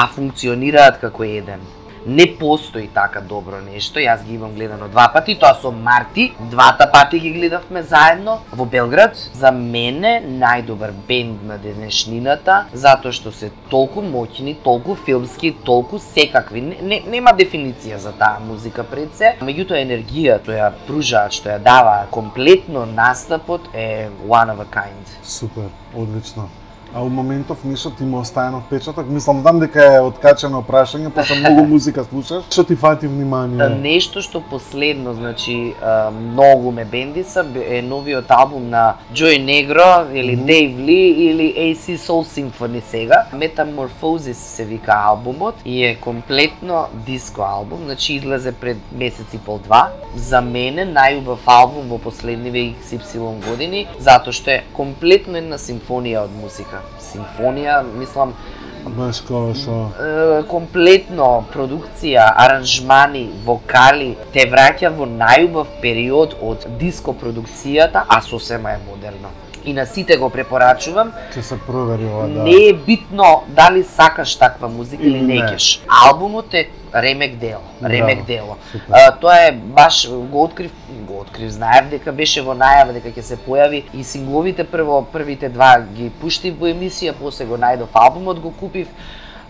а 0.00 0.06
функционираат 0.08 0.96
како 1.00 1.24
еден. 1.24 1.60
Не 2.06 2.24
постои 2.38 2.86
така 2.88 3.20
добро 3.20 3.58
нешто, 3.60 4.00
јас 4.00 4.22
ги 4.24 4.38
имам 4.38 4.54
гледано 4.56 4.86
два 4.88 5.10
пати, 5.12 5.34
тоа 5.36 5.52
со 5.60 5.68
Марти, 5.70 6.30
двата 6.50 6.86
пати 6.92 7.18
ги 7.20 7.32
гледавме 7.34 7.82
заедно 7.82 8.38
во 8.52 8.64
Белград. 8.64 9.18
За 9.36 9.50
мене 9.52 10.14
најдобар 10.24 10.94
бенд 11.08 11.42
на 11.44 11.58
денешнината, 11.60 12.62
затоа 12.72 13.12
што 13.12 13.32
се 13.36 13.50
толку 13.68 14.00
моќни, 14.00 14.54
толку 14.64 14.96
филмски, 14.96 15.52
толку 15.64 16.00
секакви. 16.00 16.62
Не, 16.70 16.78
не, 16.80 17.02
нема 17.16 17.34
дефиниција 17.36 18.00
за 18.00 18.14
таа 18.16 18.40
музика 18.46 18.86
пред 18.94 19.12
се, 19.20 19.34
меѓутоа 19.44 19.82
енергија 19.84 20.38
што 20.40 20.56
ја 20.56 20.70
пружаат, 20.88 21.36
што 21.36 21.52
ја 21.52 21.58
дава 21.60 22.06
комплетно 22.16 22.86
настапот 22.88 23.68
е 23.76 24.08
one 24.24 24.56
of 24.56 24.64
a 24.64 24.68
kind. 24.72 25.12
Супер, 25.22 25.68
одлично. 25.92 26.48
А 26.94 27.02
у 27.02 27.08
моментов 27.08 27.64
нешто 27.64 27.90
ти 27.90 28.04
му 28.04 28.18
оставено 28.18 28.60
впечаток? 28.60 29.06
Мислам, 29.08 29.42
дам 29.42 29.60
дека 29.60 29.84
е 29.94 30.00
откачено 30.00 30.58
прашање, 30.62 31.10
пошто 31.14 31.36
многу 31.38 31.62
музика 31.62 32.02
слушаш. 32.04 32.42
Што 32.50 32.64
ти 32.64 32.74
фати 32.76 33.06
внимание? 33.06 33.68
Нешто 33.68 34.18
што 34.22 34.40
последно, 34.40 35.14
значи, 35.14 35.74
многу 36.10 36.72
ме 36.72 36.84
бендиса, 36.84 37.44
бе- 37.44 37.78
е 37.78 37.82
новиот 37.82 38.26
албум 38.28 38.70
на 38.70 38.94
Joy 39.14 39.38
Negro 39.38 40.10
или 40.12 40.36
Мгм. 40.36 40.46
Dave 40.46 40.76
Lee 40.76 41.14
или 41.30 41.54
AC 41.56 41.94
Soul 41.96 42.26
Symphony 42.26 42.80
сега. 42.80 43.26
Metamorphosis 43.34 44.32
се 44.32 44.64
вика 44.64 44.92
албумот 44.96 45.54
и 45.64 45.84
е 45.84 45.94
комплетно 45.94 46.86
диско 47.06 47.42
албум, 47.42 47.78
значи 47.84 48.14
излезе 48.14 48.52
пред 48.52 48.76
месец 48.92 49.34
и 49.34 49.38
пол 49.38 49.58
два. 49.58 49.88
За 50.16 50.40
мене 50.40 50.86
најубав 50.86 51.38
албум 51.46 51.88
во 51.88 51.98
последниве 51.98 52.74
XY 52.82 53.46
години, 53.48 53.86
затоа 53.98 54.32
што 54.32 54.50
е 54.50 54.64
комплетно 54.72 55.38
една 55.38 55.54
симфонија 55.58 56.24
од 56.24 56.30
музика. 56.42 56.79
Симфонија, 57.00 57.82
мислам, 57.98 58.34
Баш 58.80 59.20
као 59.28 59.50
е, 59.52 60.42
комплетно 60.48 61.44
продукција, 61.52 62.30
аранжмани, 62.44 63.26
вокали, 63.44 64.14
те 64.32 64.46
враќа 64.48 64.88
во 64.96 65.04
најубав 65.04 65.68
период 65.82 66.36
од 66.40 66.64
диско 66.80 67.12
продукцијата, 67.12 68.06
а 68.08 68.22
сосема 68.24 68.72
е 68.72 68.80
модерно. 68.86 69.28
И 69.64 69.72
на 69.72 69.86
сите 69.86 70.16
го 70.16 70.30
препорачувам, 70.30 71.12
ќе 71.34 71.40
се 71.40 71.58
провери 71.66 72.06
ова 72.08 72.28
да. 72.28 72.44
не 72.44 72.68
е 72.70 72.72
битно 72.72 73.42
дали 73.48 73.84
сакаш 73.84 74.36
таква 74.36 74.68
музика 74.68 75.02
или 75.02 75.20
не 75.20 75.46
кеш. 75.46 75.82
Албумот 76.06 76.54
е 76.54 76.68
ремек 76.94 77.36
дело, 77.36 77.62
ремек 77.84 78.24
дело. 78.26 78.56
А, 78.90 79.10
тоа 79.10 79.36
е 79.36 79.52
баш 79.52 80.08
го 80.10 80.42
открив, 80.42 80.72
го 80.90 81.20
открив, 81.20 81.50
знаев 81.50 81.90
дека 81.90 82.12
беше 82.12 82.42
во 82.42 82.56
најава 82.56 82.96
дека 82.96 83.12
ќе 83.12 83.22
се 83.22 83.36
појави 83.36 83.84
и 83.94 84.04
сингловите 84.04 84.64
прво 84.64 85.02
првите 85.12 85.48
два 85.48 85.76
ги 85.94 86.10
пуштив 86.20 86.58
во 86.58 86.72
емисија, 86.72 87.14
после 87.20 87.46
го 87.46 87.60
најдов 87.60 87.92
албумот 87.94 88.40
го 88.40 88.50
купив. 88.50 88.88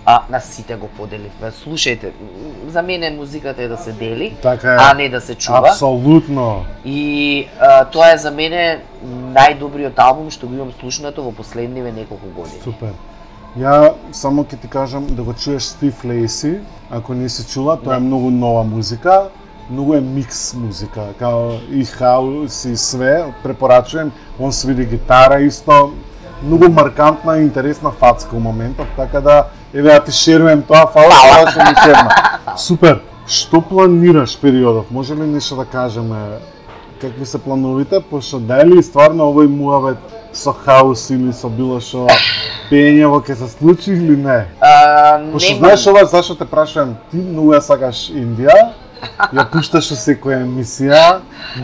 А, 0.07 0.23
на 0.31 0.41
сите 0.41 0.77
го 0.77 0.89
поделив. 0.89 1.33
Слушајте, 1.43 2.11
за 2.69 2.83
мене 2.83 3.11
музиката 3.11 3.63
е 3.63 3.69
да 3.69 3.77
се 3.77 3.93
дели, 3.93 4.37
Така 4.43 4.73
е. 4.73 4.77
а 4.81 4.95
не 4.95 5.09
да 5.09 5.21
се 5.21 5.35
чува. 5.35 5.59
Апсолутно. 5.59 6.65
И 6.85 7.47
а, 7.61 7.85
тоа 7.85 8.13
е 8.13 8.19
за 8.19 8.31
мене 8.31 8.81
најдобриот 9.07 9.93
албум 9.97 10.31
што 10.31 10.47
го 10.47 10.55
имам 10.55 10.73
слушнато 10.81 11.23
во 11.23 11.33
последниве 11.33 11.93
неколку 11.93 12.27
години. 12.37 12.61
Супер. 12.65 12.93
Ја 13.59 13.93
само 14.13 14.45
ќе 14.45 14.61
ти 14.61 14.69
кажам 14.69 15.07
да 15.11 15.23
го 15.23 15.33
чуеш 15.35 15.63
Стив 15.63 16.05
Лейси, 16.05 16.61
ако 16.91 17.15
не 17.15 17.29
си 17.29 17.45
чула, 17.47 17.77
тоа 17.77 17.97
е 17.97 18.01
Не. 18.01 18.07
многу 18.07 18.31
нова 18.31 18.65
музика, 18.65 19.29
многу 19.71 19.95
е 19.95 20.01
микс 20.01 20.55
музика, 20.55 21.01
као 21.19 21.53
и 21.71 21.85
хаус 21.85 22.65
и 22.65 22.77
све, 22.77 23.25
препорачувам, 23.43 24.13
он 24.39 24.53
свири 24.53 24.87
гитара 24.87 25.41
исто, 25.41 25.93
многу 26.43 26.69
маркантна 26.69 27.39
и 27.39 27.43
интересна 27.43 27.91
фацка 27.91 28.37
у 28.37 28.41
моментов, 28.41 28.87
така 28.97 29.21
да 29.21 29.45
еве 29.75 29.91
ја 29.91 30.05
ти 30.05 30.13
шерувам 30.13 30.63
тоа, 30.63 30.87
фала 30.93 31.11
фала 31.11 31.51
што 31.51 31.61
ми 31.61 31.75
шерна. 31.85 32.31
Супер. 32.59 33.01
Што 33.31 33.61
планираш 33.63 34.37
периодов? 34.41 34.91
Може 34.91 35.15
ли 35.15 35.27
нешто 35.27 35.57
да 35.57 35.65
кажеме? 35.65 36.17
Какви 37.01 37.27
се 37.27 37.39
плановите? 37.39 38.01
Пошто 38.11 38.39
дали 38.39 38.83
стварно 38.83 39.31
овој 39.31 39.47
муавет 39.47 39.99
со 40.33 40.53
хаус 40.53 41.11
или 41.11 41.33
со 41.33 41.49
било 41.49 41.79
што 41.81 42.09
пеењево 42.71 43.23
ќе 43.23 43.37
се 43.39 43.49
случи 43.49 43.93
или 43.95 44.17
не? 44.17 44.45
А, 44.61 45.21
Пошто 45.33 45.57
знаеш 45.57 45.87
ова 45.87 46.05
зашто 46.05 46.35
те 46.35 46.45
прашувам, 46.45 46.97
ти 47.11 47.23
многу 47.23 47.55
ја 47.55 47.63
сакаш 47.63 48.11
Индија, 48.11 48.73
ја 49.33 49.45
пушташ 49.53 49.91
во 49.93 49.97
секоја 49.97 50.43
емисија, 50.45 51.05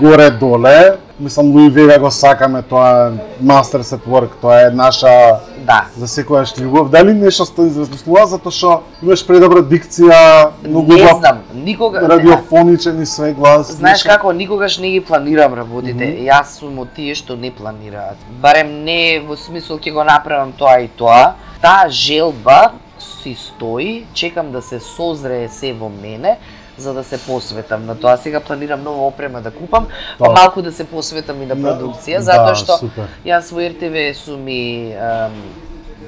горе 0.01 0.31
доле, 0.31 0.97
мислам 1.19 1.51
Луи 1.53 1.71
Вега 1.71 1.99
го 1.99 2.11
сакаме, 2.11 2.63
тоа 2.63 3.09
е 3.09 3.45
Masters 3.45 3.93
at 3.97 4.05
Work, 4.07 4.39
тоа 4.41 4.67
е 4.67 4.71
наша 4.71 5.41
Да. 5.67 5.85
за 5.97 6.07
секојаш 6.07 6.55
љубов. 6.61 6.91
Дали 6.91 7.15
нешто 7.15 7.45
сте 7.45 7.63
измислува 7.67 8.27
затоа 8.27 8.53
што 8.53 8.83
имаш 9.03 9.25
предобра 9.27 9.63
дикција, 9.67 10.51
многу 10.63 10.95
не 10.95 11.09
знам, 11.19 11.43
никога 11.55 12.01
радиофоничен 12.09 13.03
и 13.03 13.07
све 13.07 13.33
глас. 13.33 13.73
Знаеш 13.73 14.05
нешто? 14.05 14.09
како, 14.09 14.33
никогаш 14.33 14.79
не 14.79 14.91
ги 14.91 15.01
планирам 15.01 15.55
работите. 15.55 16.07
Јас 16.29 16.59
сум 16.61 16.79
од 16.79 16.95
тие 16.95 17.15
што 17.15 17.37
не 17.37 17.51
планираат. 17.51 18.17
Барем 18.43 18.85
не 18.85 19.21
во 19.27 19.37
смисол 19.37 19.79
ќе 19.79 19.93
го 19.93 20.05
направам 20.05 20.53
тоа 20.53 20.81
и 20.85 20.89
тоа. 20.89 21.35
Таа 21.63 21.89
желба 21.91 22.73
си 22.99 23.35
стои, 23.35 24.05
чекам 24.15 24.53
да 24.53 24.63
се 24.63 24.81
созрее 24.81 25.49
се 25.49 25.73
во 25.73 25.89
мене, 25.89 26.37
за 26.79 26.95
да 26.95 27.05
се 27.05 27.19
посветам 27.19 27.87
на 27.87 27.95
тоа. 27.95 28.17
Сега 28.17 28.41
планирам 28.41 28.83
нова 28.83 29.07
опрема 29.07 29.41
да 29.41 29.51
купам, 29.51 29.87
па 30.19 30.31
малку 30.33 30.63
да 30.63 30.73
се 30.73 30.85
посветам 30.85 31.43
и 31.43 31.47
на 31.47 31.55
На- 31.55 31.69
продукција, 31.69 32.17
да, 32.17 32.23
затоа 32.23 32.55
што 32.55 32.79
супер. 32.79 33.09
Јас 33.25 33.53
во 33.53 33.61
РТВ 33.69 34.15
сум 34.19 34.49
и 34.49 34.93
ем, 34.93 35.33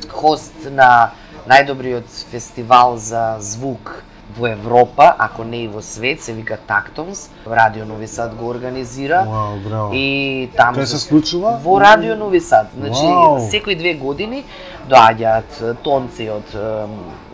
хост 0.09 0.69
на 0.71 1.11
најдобриот 1.49 2.05
фестивал 2.31 2.97
за 2.97 3.37
звук 3.41 4.03
во 4.39 4.47
Европа, 4.47 5.15
ако 5.19 5.45
не 5.45 5.65
и 5.65 5.69
во 5.69 5.81
свет, 5.83 6.21
се 6.23 6.33
вика 6.33 6.59
Тактонс. 6.67 7.31
Радио 7.47 7.85
Нови 7.85 8.07
Сад 8.07 8.35
го 8.35 8.51
организира. 8.51 9.25
Вау, 9.29 9.57
браво. 9.69 9.91
И 9.95 10.51
таму 10.57 10.79
Кај 10.79 10.85
се 10.85 10.99
случува? 10.99 11.59
Во 11.65 11.81
Радио 11.81 12.15
Нови 12.17 12.41
Сад. 12.41 12.67
Значи, 12.77 13.07
Вау. 13.07 13.49
секои 13.51 13.75
две 13.75 13.95
години 13.95 14.45
доаѓаат 14.89 15.77
тонци 15.83 16.29
од 16.31 16.55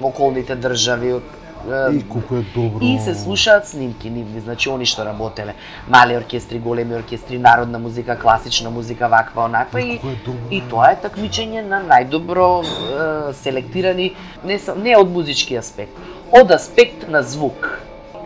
околните 0.02 0.54
држави, 0.56 1.12
од 1.12 1.22
И 1.92 2.02
колку 2.08 2.34
е 2.36 2.42
добро. 2.54 2.78
И 2.84 2.98
се 3.00 3.14
слушаат 3.14 3.68
снимки 3.68 4.10
нивни, 4.10 4.40
значи 4.40 4.68
они 4.68 4.84
што 4.84 5.04
работеле. 5.04 5.54
Мали 5.88 6.16
оркестри, 6.16 6.58
големи 6.58 6.94
оркестри, 6.94 7.38
народна 7.38 7.78
музика, 7.78 8.18
класична 8.18 8.70
музика, 8.70 9.08
ваква, 9.08 9.44
онаква 9.44 9.80
и 9.80 9.98
Колку 9.98 10.08
е 10.08 10.18
добро. 10.26 10.48
и 10.50 10.60
тоа 10.70 10.90
е 10.92 10.98
такмичење 11.00 11.62
на 11.64 11.80
најдобро 11.84 12.64
е, 12.64 13.32
селектирани 13.32 14.12
не 14.44 14.60
не 14.76 14.96
од 14.96 15.10
музички 15.10 15.56
аспект, 15.56 15.92
од 16.32 16.50
аспект 16.50 17.08
на 17.08 17.22
звук. 17.22 17.80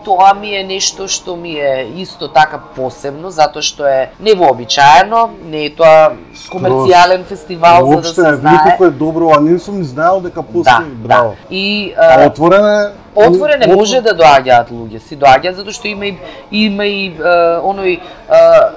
Тоа 0.09 0.33
ми 0.35 0.55
е 0.57 0.63
нешто 0.65 1.05
што 1.09 1.37
ми 1.37 1.51
е 1.61 1.85
исто 2.01 2.29
така 2.33 2.57
посебно, 2.77 3.29
затоа 3.31 3.61
што 3.61 3.85
е 3.85 4.11
невообичаено, 4.21 5.37
не 5.45 5.67
е 5.67 5.71
тоа 5.77 6.17
комерцијален 6.49 7.27
фестивал 7.29 7.91
за 7.93 8.01
да 8.01 8.09
се 8.09 8.35
знае. 8.41 8.63
колку 8.65 8.85
е 8.85 8.91
добро, 8.91 9.33
а 9.37 9.41
не 9.41 9.59
сум 9.59 9.85
знаел 9.85 10.21
дека 10.21 10.41
Да, 10.43 10.49
постои. 10.49 10.85
Браво. 10.97 11.31
да. 11.31 11.55
И 11.57 11.93
А 11.99 12.23
е, 12.23 12.27
отворен 12.27 12.65
е 12.65 12.89
Отворен 13.15 13.63
е, 13.63 13.67
Отвор- 13.67 13.77
може 13.77 14.01
да 14.01 14.15
доаѓаат 14.17 14.71
луѓе, 14.71 14.99
си 14.99 15.17
доаѓаат 15.19 15.53
затоа 15.59 15.73
што 15.73 15.89
има 15.89 16.07
и 16.07 16.17
има 16.53 16.87
и 16.87 17.07
е, 17.07 17.21
оној 17.61 17.99
е, 17.99 18.01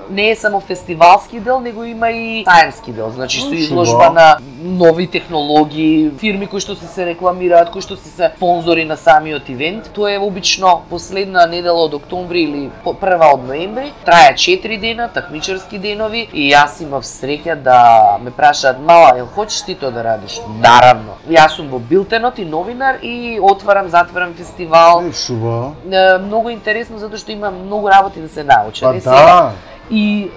не 0.09 0.29
е 0.31 0.35
само 0.35 0.59
фестивалски 0.59 1.39
дел, 1.39 1.59
него 1.59 1.83
има 1.83 2.09
и 2.09 2.43
саенски 2.43 2.91
дел, 2.91 3.11
значи 3.15 3.39
со 3.41 3.53
изложба 3.53 4.09
ба? 4.09 4.09
на 4.09 4.37
нови 4.61 5.07
технологии, 5.07 6.11
фирми 6.19 6.47
кои 6.47 6.61
што 6.61 6.75
си 6.75 6.87
се 6.87 7.05
рекламираат, 7.05 7.71
кои 7.71 7.81
што 7.81 7.95
си 7.97 8.09
се 8.09 8.31
спонзори 8.35 8.85
на 8.85 8.97
самиот 8.97 9.49
ивент. 9.49 9.89
Тоа 9.93 10.13
е 10.13 10.19
обично 10.19 10.81
последна 10.89 11.45
недела 11.45 11.85
од 11.85 11.93
октомври 11.97 12.43
или 12.43 12.61
прва 13.01 13.33
од 13.33 13.47
ноември. 13.47 13.91
Трае 14.05 14.35
4 14.37 14.79
дена, 14.79 15.07
такмичарски 15.13 15.79
денови 15.79 16.27
и 16.33 16.51
јас 16.51 16.81
имав 16.83 17.03
среќа 17.07 17.55
да 17.55 18.17
ме 18.21 18.31
прашаат 18.31 18.79
мала, 18.79 19.15
јел 19.17 19.27
хочеш 19.35 19.63
ти 19.65 19.75
тоа 19.75 19.91
да 19.91 20.03
радиш? 20.03 20.39
Наравно. 20.61 21.17
Јас 21.29 21.57
сум 21.57 21.69
во 21.73 21.79
Билтенот 21.79 22.39
и 22.39 22.45
новинар 22.45 22.99
и 23.01 23.39
отварам, 23.41 23.89
затварам 23.89 24.33
фестивал. 24.33 25.03
Шува. 25.13 25.73
Многу 26.21 26.49
интересно 26.49 26.99
затоа 26.99 27.17
што 27.17 27.31
има 27.31 27.51
многу 27.51 27.89
работи 27.89 28.21
да 28.21 28.29
се 28.29 28.43
научи. 28.43 28.81
Па 28.81 28.93
да. 28.93 29.51
И 29.91 30.29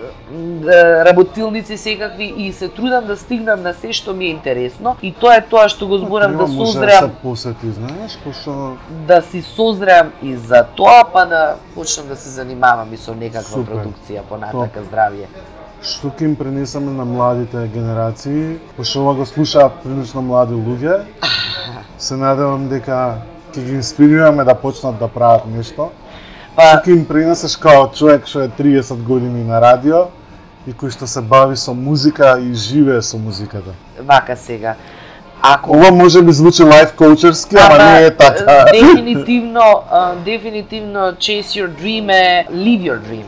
е, 0.67 1.05
работилници 1.05 1.77
секакви 1.77 2.35
и 2.37 2.53
се 2.53 2.69
трудам 2.69 3.07
да 3.07 3.17
стигнам 3.17 3.63
на 3.63 3.75
се 3.75 3.93
што 3.93 4.15
ми 4.15 4.27
е 4.27 4.35
интересно 4.35 4.97
и 5.03 5.13
тоа 5.13 5.37
е 5.39 5.45
тоа 5.47 5.69
што 5.69 5.87
го 5.87 5.99
зборам 5.99 6.37
да 6.37 6.49
созреам, 6.49 7.11
се 7.11 7.23
посети, 7.23 7.71
знаеш, 7.71 8.19
пошто 8.25 8.77
да 9.07 9.23
си 9.23 9.43
созреам 9.43 10.13
и 10.23 10.35
за 10.37 10.65
тоа 10.77 11.05
па 11.13 11.27
да 11.27 11.57
почнам 11.75 12.09
да 12.09 12.17
се 12.17 12.29
занимавам 12.29 12.93
и 12.93 12.97
со 12.97 13.15
некаква 13.15 13.63
Супер. 13.63 13.73
продукција 13.73 14.23
понатака 14.29 14.83
здравје. 14.91 15.31
што 15.85 16.09
ќе 16.09 16.25
им 16.25 16.37
пренесеме 16.37 16.91
на 16.91 17.05
младите 17.05 17.69
генерации, 17.69 18.59
пошто 18.77 19.01
ова 19.01 19.15
го 19.15 19.27
слушаат 19.27 19.73
прилично 19.85 20.23
млади 20.23 20.55
луѓе. 20.55 21.05
Се 21.99 22.17
надевам 22.17 22.69
дека 22.69 23.21
ќе 23.53 23.65
ги 23.65 23.75
инспирираме 23.79 24.45
да 24.45 24.55
почнат 24.55 24.99
да 24.99 25.09
прават 25.09 25.47
нешто. 25.47 25.91
Па 26.55 26.77
ќе 26.79 26.93
им 26.95 27.05
пренесеш 27.07 27.57
као 27.59 27.89
човек 27.91 28.29
што 28.31 28.45
е 28.45 28.49
30 28.49 29.03
години 29.03 29.43
на 29.45 29.59
радио 29.61 30.05
и 30.67 30.73
кој 30.73 30.93
што 30.95 31.07
се 31.11 31.21
бави 31.21 31.57
со 31.59 31.75
музика 31.75 32.37
и 32.39 32.55
живее 32.55 33.03
со 33.03 33.19
музиката. 33.19 33.75
вака 34.01 34.37
сега. 34.37 34.75
Ако 35.43 35.73
Ова 35.77 35.91
може 35.91 36.23
би 36.23 36.33
звучи 36.33 36.63
лайф 36.63 36.95
коучерски, 36.97 37.57
ама 37.59 37.79
не 37.79 38.07
е 38.07 38.17
така. 38.17 38.65
Дефинитивно, 38.73 39.83
дефинитивно 40.25 40.99
chase 40.99 41.59
your 41.59 41.69
dream 41.69 42.13
е 42.13 42.47
live 42.53 42.83
your 42.83 42.99
dream. 42.99 43.25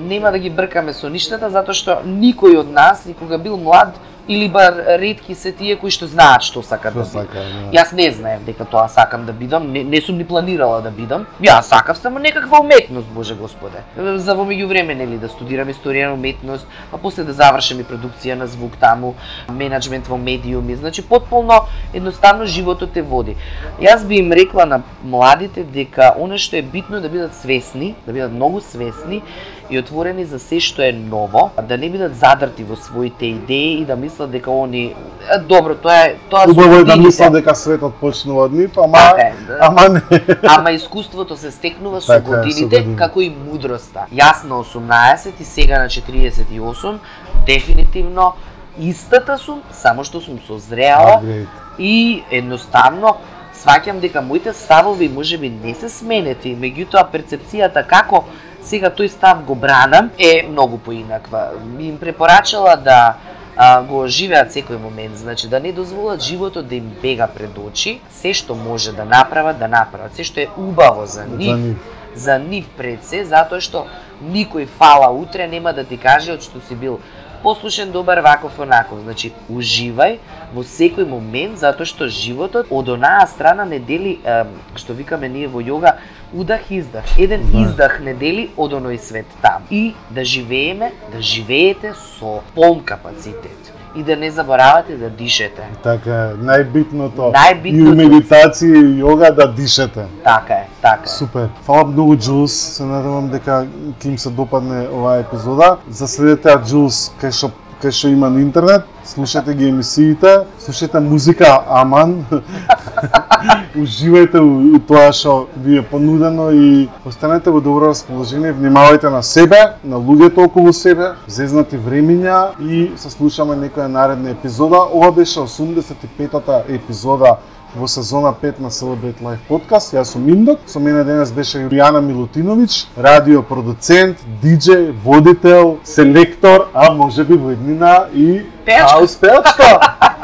Нема 0.00 0.32
да 0.32 0.38
ги 0.38 0.50
бркаме 0.50 0.92
со 0.92 1.08
ништата 1.08 1.50
затоа 1.50 1.74
што 1.74 2.02
никој 2.06 2.58
од 2.58 2.72
нас 2.72 3.06
никога 3.06 3.38
бил 3.38 3.56
млад 3.56 3.94
или 4.28 4.48
бар 4.48 4.74
ретки 4.98 5.34
се 5.34 5.52
тие 5.52 5.76
кои 5.76 5.90
што 5.90 6.06
знаат 6.06 6.42
што 6.42 6.62
сакат 6.62 6.94
да 6.94 7.04
Што 7.04 7.18
бидат. 7.18 7.32
сака, 7.32 7.38
да. 7.38 7.78
Јас 7.78 7.92
не 7.92 8.10
знаев 8.12 8.44
дека 8.44 8.64
тоа 8.64 8.88
сакам 8.88 9.26
да 9.26 9.32
бидам, 9.32 9.72
не, 9.72 9.84
не 9.84 10.00
сум 10.00 10.18
ни 10.18 10.24
планирала 10.24 10.80
да 10.82 10.90
бидам. 10.90 11.26
Јас 11.42 11.62
сакав 11.62 11.98
само 11.98 12.18
некаква 12.18 12.60
уметност, 12.60 13.08
Боже 13.08 13.34
Господе. 13.34 13.82
За 13.96 14.34
во 14.34 14.44
меѓувреме 14.44 14.94
нели 14.94 15.18
да 15.18 15.28
студирам 15.28 15.68
историја 15.68 16.06
на 16.08 16.14
уметност, 16.14 16.66
а 16.92 16.98
после 16.98 17.24
да 17.24 17.32
завршам 17.32 17.80
и 17.80 17.84
продукција 17.84 18.34
на 18.34 18.46
звук 18.46 18.76
таму, 18.80 19.14
менеджмент 19.48 20.06
во 20.06 20.16
медиуми, 20.16 20.74
значи 20.76 21.02
потполно 21.02 21.62
едноставно 21.94 22.46
животот 22.46 22.92
те 22.92 23.02
води. 23.02 23.36
Јас 23.80 24.06
би 24.06 24.16
им 24.22 24.32
рекла 24.32 24.66
на 24.66 24.82
младите 25.04 25.64
дека 25.64 26.14
она 26.18 26.38
што 26.38 26.56
е 26.56 26.62
битно 26.62 26.96
е 26.96 27.00
да 27.00 27.08
бидат 27.08 27.34
свесни, 27.34 27.94
да 28.06 28.12
бидат 28.12 28.32
многу 28.32 28.60
свесни 28.60 29.22
и 29.70 29.78
отворени 29.78 30.24
за 30.24 30.38
се 30.38 30.60
што 30.60 30.82
е 30.82 30.92
ново, 30.92 31.50
да 31.68 31.78
не 31.78 31.90
бидат 31.90 32.16
задрти 32.16 32.64
во 32.64 32.76
своите 32.76 33.26
идеи 33.26 33.80
и 33.80 33.84
да 33.84 33.96
мислат 33.96 34.30
дека 34.30 34.50
они 34.50 34.84
е, 34.84 35.38
добро, 35.48 35.74
тоа 35.74 35.96
е 36.06 36.16
тоа 36.30 36.44
се 36.44 36.50
Убаво 36.50 36.74
е 36.74 36.84
да 36.84 36.96
мислам 36.96 37.32
дека 37.32 37.54
светот 37.54 37.94
почнува 38.00 38.44
од 38.44 38.52
нив, 38.52 38.78
ама 38.78 38.98
Така 38.98 39.22
е, 39.22 39.34
да. 39.46 39.58
ама 39.60 39.88
не. 39.88 40.02
Ама 40.48 40.70
искуството 40.70 41.36
се 41.36 41.50
стекнува 41.50 42.00
со 42.00 42.06
Така 42.06 42.18
е, 42.18 42.24
со 42.24 42.30
годините, 42.30 42.76
години. 42.80 42.96
како 42.96 43.20
и 43.20 43.30
мудроста. 43.30 44.06
Јас 44.12 44.44
на 44.44 44.54
18 44.64 45.40
и 45.40 45.44
сега 45.44 45.78
на 45.82 45.88
48, 45.88 46.98
дефинитивно 47.46 48.32
Истата 48.80 49.36
сум, 49.38 49.60
само 49.72 50.00
што 50.04 50.20
сум 50.20 50.38
созреала 50.46 51.20
Upgrade. 51.20 51.46
и 51.78 52.22
едноставно 52.30 53.16
сваќам 53.52 54.00
дека 54.00 54.22
моите 54.22 54.52
ставови 54.52 55.08
можеби 55.08 55.50
не 55.50 55.74
се 55.74 55.88
сменети, 55.88 56.56
меѓутоа 56.56 57.04
перцепцијата 57.12 57.84
како 57.86 58.24
сега 58.62 58.90
тој 58.90 59.06
став 59.06 59.44
го 59.44 59.54
бранам 59.54 60.10
е 60.18 60.46
многу 60.48 60.78
поинаква. 60.78 61.50
Ми 61.76 61.84
им 61.84 61.98
препорачала 61.98 62.76
да 62.76 63.14
а, 63.56 63.82
го 63.82 64.06
живеат 64.06 64.48
секој 64.54 64.78
момент, 64.80 65.16
значи 65.16 65.48
да 65.48 65.60
не 65.60 65.72
дозволат 65.72 66.22
животот 66.22 66.68
да 66.68 66.74
им 66.74 66.92
бега 67.02 67.26
пред 67.26 67.58
очи, 67.58 68.00
се 68.10 68.32
што 68.34 68.54
може 68.54 68.92
да 68.92 69.04
направат, 69.04 69.58
да 69.58 69.68
направат, 69.68 70.14
се 70.14 70.24
што 70.24 70.40
е 70.40 70.48
убаво 70.56 71.06
за 71.06 71.24
нив, 71.26 71.50
За 71.50 71.56
нив. 71.56 71.76
за 72.14 72.38
нив 72.38 72.66
пред 72.76 73.04
се, 73.04 73.24
затоа 73.24 73.60
што 73.60 73.86
никој 74.24 74.66
фала 74.66 75.10
утре 75.12 75.46
нема 75.48 75.72
да 75.72 75.84
ти 75.84 75.96
каже 75.98 76.32
од 76.32 76.42
што 76.42 76.60
си 76.68 76.74
бил 76.74 77.00
послушен, 77.42 77.90
добар, 77.90 78.18
ваков, 78.18 78.58
онаков. 78.58 79.00
Значи, 79.00 79.32
уживај 79.50 80.18
во 80.54 80.62
секој 80.62 81.06
момент, 81.08 81.58
затоа 81.58 81.86
што 81.86 82.08
животот 82.08 82.66
од 82.70 82.88
онаа 82.88 83.26
страна 83.26 83.64
не 83.64 83.78
дели, 83.78 84.20
е, 84.24 84.44
што 84.76 84.94
викаме 84.94 85.28
ние 85.28 85.48
во 85.48 85.60
јога, 85.60 85.96
удах 86.32 86.70
издах. 86.70 87.04
Еден 87.18 87.42
Да. 87.52 87.62
издах 87.62 88.00
не 88.00 88.14
дели 88.14 88.50
од 88.56 88.72
оној 88.72 88.98
свет 88.98 89.26
там. 89.42 89.62
И 89.70 89.94
да 90.10 90.24
живееме, 90.24 90.92
да 91.12 91.20
живеете 91.20 91.94
со 91.94 92.42
полн 92.54 92.80
капацитет. 92.80 93.72
И 93.94 94.02
да 94.02 94.16
не 94.16 94.30
заборавате 94.30 94.96
да 94.96 95.10
дишете. 95.10 95.62
Така 95.82 96.10
е, 96.10 96.34
најбитното. 96.40 97.32
Најбитното. 97.34 97.92
И 97.92 97.96
медитација 97.98 98.80
и 98.80 99.02
јога 99.02 99.34
да 99.36 99.46
дишете. 99.52 100.06
Така 100.24 100.54
е, 100.54 100.68
така 100.82 101.04
е. 101.04 101.08
Супер. 101.08 101.48
Фала 101.62 101.84
многу 101.84 102.16
Джулс, 102.16 102.52
се 102.52 102.84
надевам 102.88 103.28
дека 103.28 103.66
ќе 104.00 104.08
им 104.08 104.18
се 104.18 104.30
допадне 104.30 104.86
оваа 104.88 105.20
епизода. 105.20 105.76
Заследете 105.88 106.48
ја 106.48 106.62
Джулс 106.64 107.10
кај 107.20 107.36
што 107.36 107.52
кај 107.82 107.90
што 107.90 108.08
има 108.12 108.28
на 108.30 108.38
интернет, 108.38 108.84
слушате 109.04 109.54
ги 109.54 109.68
емисиите, 109.68 110.46
слушате 110.58 111.00
музика 111.00 111.64
Аман. 111.66 112.24
Уживајте 113.82 114.38
у, 114.38 114.76
у 114.76 114.78
тоа 114.86 115.10
што 115.12 115.48
ви 115.56 115.80
е 115.80 115.82
понудено 115.82 116.50
и 116.54 116.88
останете 117.04 117.50
во 117.50 117.60
добро 117.60 117.90
расположение, 117.90 118.52
внимавајте 118.54 119.10
на 119.10 119.22
себе, 119.22 119.58
на 119.82 119.98
луѓето 119.98 120.46
околу 120.46 120.72
себе, 120.72 121.16
зезнати 121.26 121.76
времиња 121.76 122.52
и 122.62 122.92
се 122.96 123.10
слушаме 123.10 123.58
некоја 123.58 123.90
наредна 123.90 124.30
епизода. 124.30 124.84
Ова 124.92 125.10
беше 125.12 125.40
85-та 125.40 126.62
епизода 126.68 127.38
во 127.74 127.88
сезона 127.88 128.34
5 128.42 128.60
на 128.60 128.70
Celebrate 128.70 129.20
Life 129.22 129.40
Podcast. 129.48 129.94
Јас 129.96 130.12
сум 130.12 130.28
Индок, 130.28 130.60
со 130.66 130.80
мене 130.80 131.04
денес 131.04 131.32
беше 131.32 131.58
Јуријана 131.64 132.02
Милутиновиќ, 132.04 132.86
радио 132.96 133.42
продуцент, 133.42 134.18
диџеј, 134.42 134.92
водител, 135.04 135.78
селектор, 135.84 136.68
а 136.74 136.92
може 136.92 137.24
би 137.24 137.34
во 137.36 137.50
еднина 137.50 138.08
и 138.14 138.42
Пеачка. 138.64 138.88
хаус 138.88 139.16
пеачка. 139.16 139.80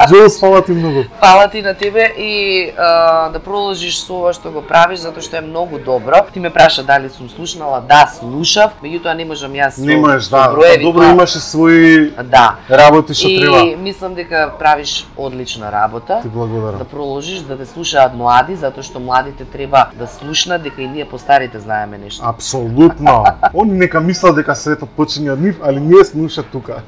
Джулс, 0.08 0.40
фала 0.40 0.62
ти 0.62 0.72
многу. 0.72 1.02
Фала 1.20 1.48
ти 1.48 1.62
на 1.62 1.74
тебе 1.74 2.12
и 2.18 2.72
а, 2.78 3.28
да 3.28 3.38
продолжиш 3.38 3.98
со 3.98 4.14
ова 4.14 4.32
што 4.32 4.50
го 4.50 4.62
правиш 4.62 5.00
затоа 5.00 5.22
што 5.22 5.36
е 5.36 5.40
многу 5.40 5.78
добро. 5.78 6.22
Ти 6.32 6.40
ме 6.40 6.50
праша 6.50 6.82
дали 6.82 7.08
сум 7.08 7.28
слушнала, 7.28 7.80
да, 7.80 8.06
слушав, 8.08 8.70
меѓутоа 8.82 9.14
не 9.14 9.24
можам 9.24 9.52
јас 9.52 9.70
со, 9.70 9.82
Не 9.82 9.96
можеш, 9.96 10.24
со 10.24 10.30
да, 10.30 10.48
броеви 10.48 10.84
добро 10.84 11.02
тоа. 11.02 11.10
имаше 11.10 11.38
своји 11.38 12.22
Да. 12.22 12.54
работи 12.70 13.14
што 13.14 13.28
и 13.28 13.40
треба. 13.40 13.76
мислам 13.76 14.14
дека 14.14 14.52
правиш 14.58 15.06
одлична 15.16 15.72
работа. 15.72 16.20
Ти 16.22 16.28
благодарам. 16.28 16.78
Да 16.78 16.84
продолжиш 16.84 17.38
да 17.40 17.58
те 17.58 17.66
слушаат 17.66 18.14
млади, 18.14 18.54
затоа 18.54 18.82
што 18.82 19.00
младите 19.00 19.44
треба 19.44 19.88
да 19.94 20.06
слушнат 20.06 20.62
дека 20.62 20.82
и 20.82 20.86
ние 20.88 21.04
постарите 21.04 21.58
знаеме 21.58 21.98
нешто. 21.98 22.22
Апсолутно. 22.24 23.24
Они 23.54 23.72
нека 23.72 24.00
мислат 24.00 24.36
дека 24.36 24.54
светот 24.54 24.90
почине 24.90 25.32
од 25.32 25.40
нив, 25.40 25.56
али 25.60 25.80
ние 25.80 26.04
слушат 26.04 26.46
тука. 26.46 26.82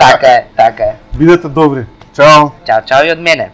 така 0.00 0.26
е, 0.26 0.46
така 0.56 0.82
е. 0.82 0.95
Бидете 1.18 1.48
добри. 1.48 1.86
Чао. 2.16 2.50
Чао, 2.66 2.82
чао 2.86 3.04
и 3.06 3.12
од 3.12 3.20
мене. 3.20 3.52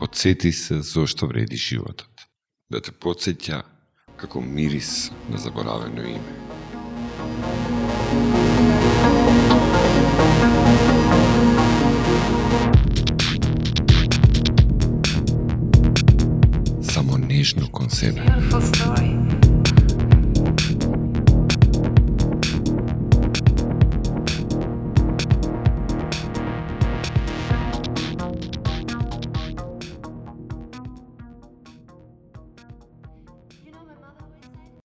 Одсети 0.00 0.52
се 0.52 0.80
зошто 0.80 1.26
вреди 1.26 1.56
животот. 1.56 2.08
Да 2.70 2.80
те 2.80 2.92
подсеќа 2.92 3.62
како 4.16 4.40
мирис 4.40 5.10
на 5.30 5.38
заборавено 5.38 6.02
име. 6.02 6.40
Кон 17.70 17.90
себе. 17.90 18.22
Beautiful 18.22 18.62
story. 18.62 19.39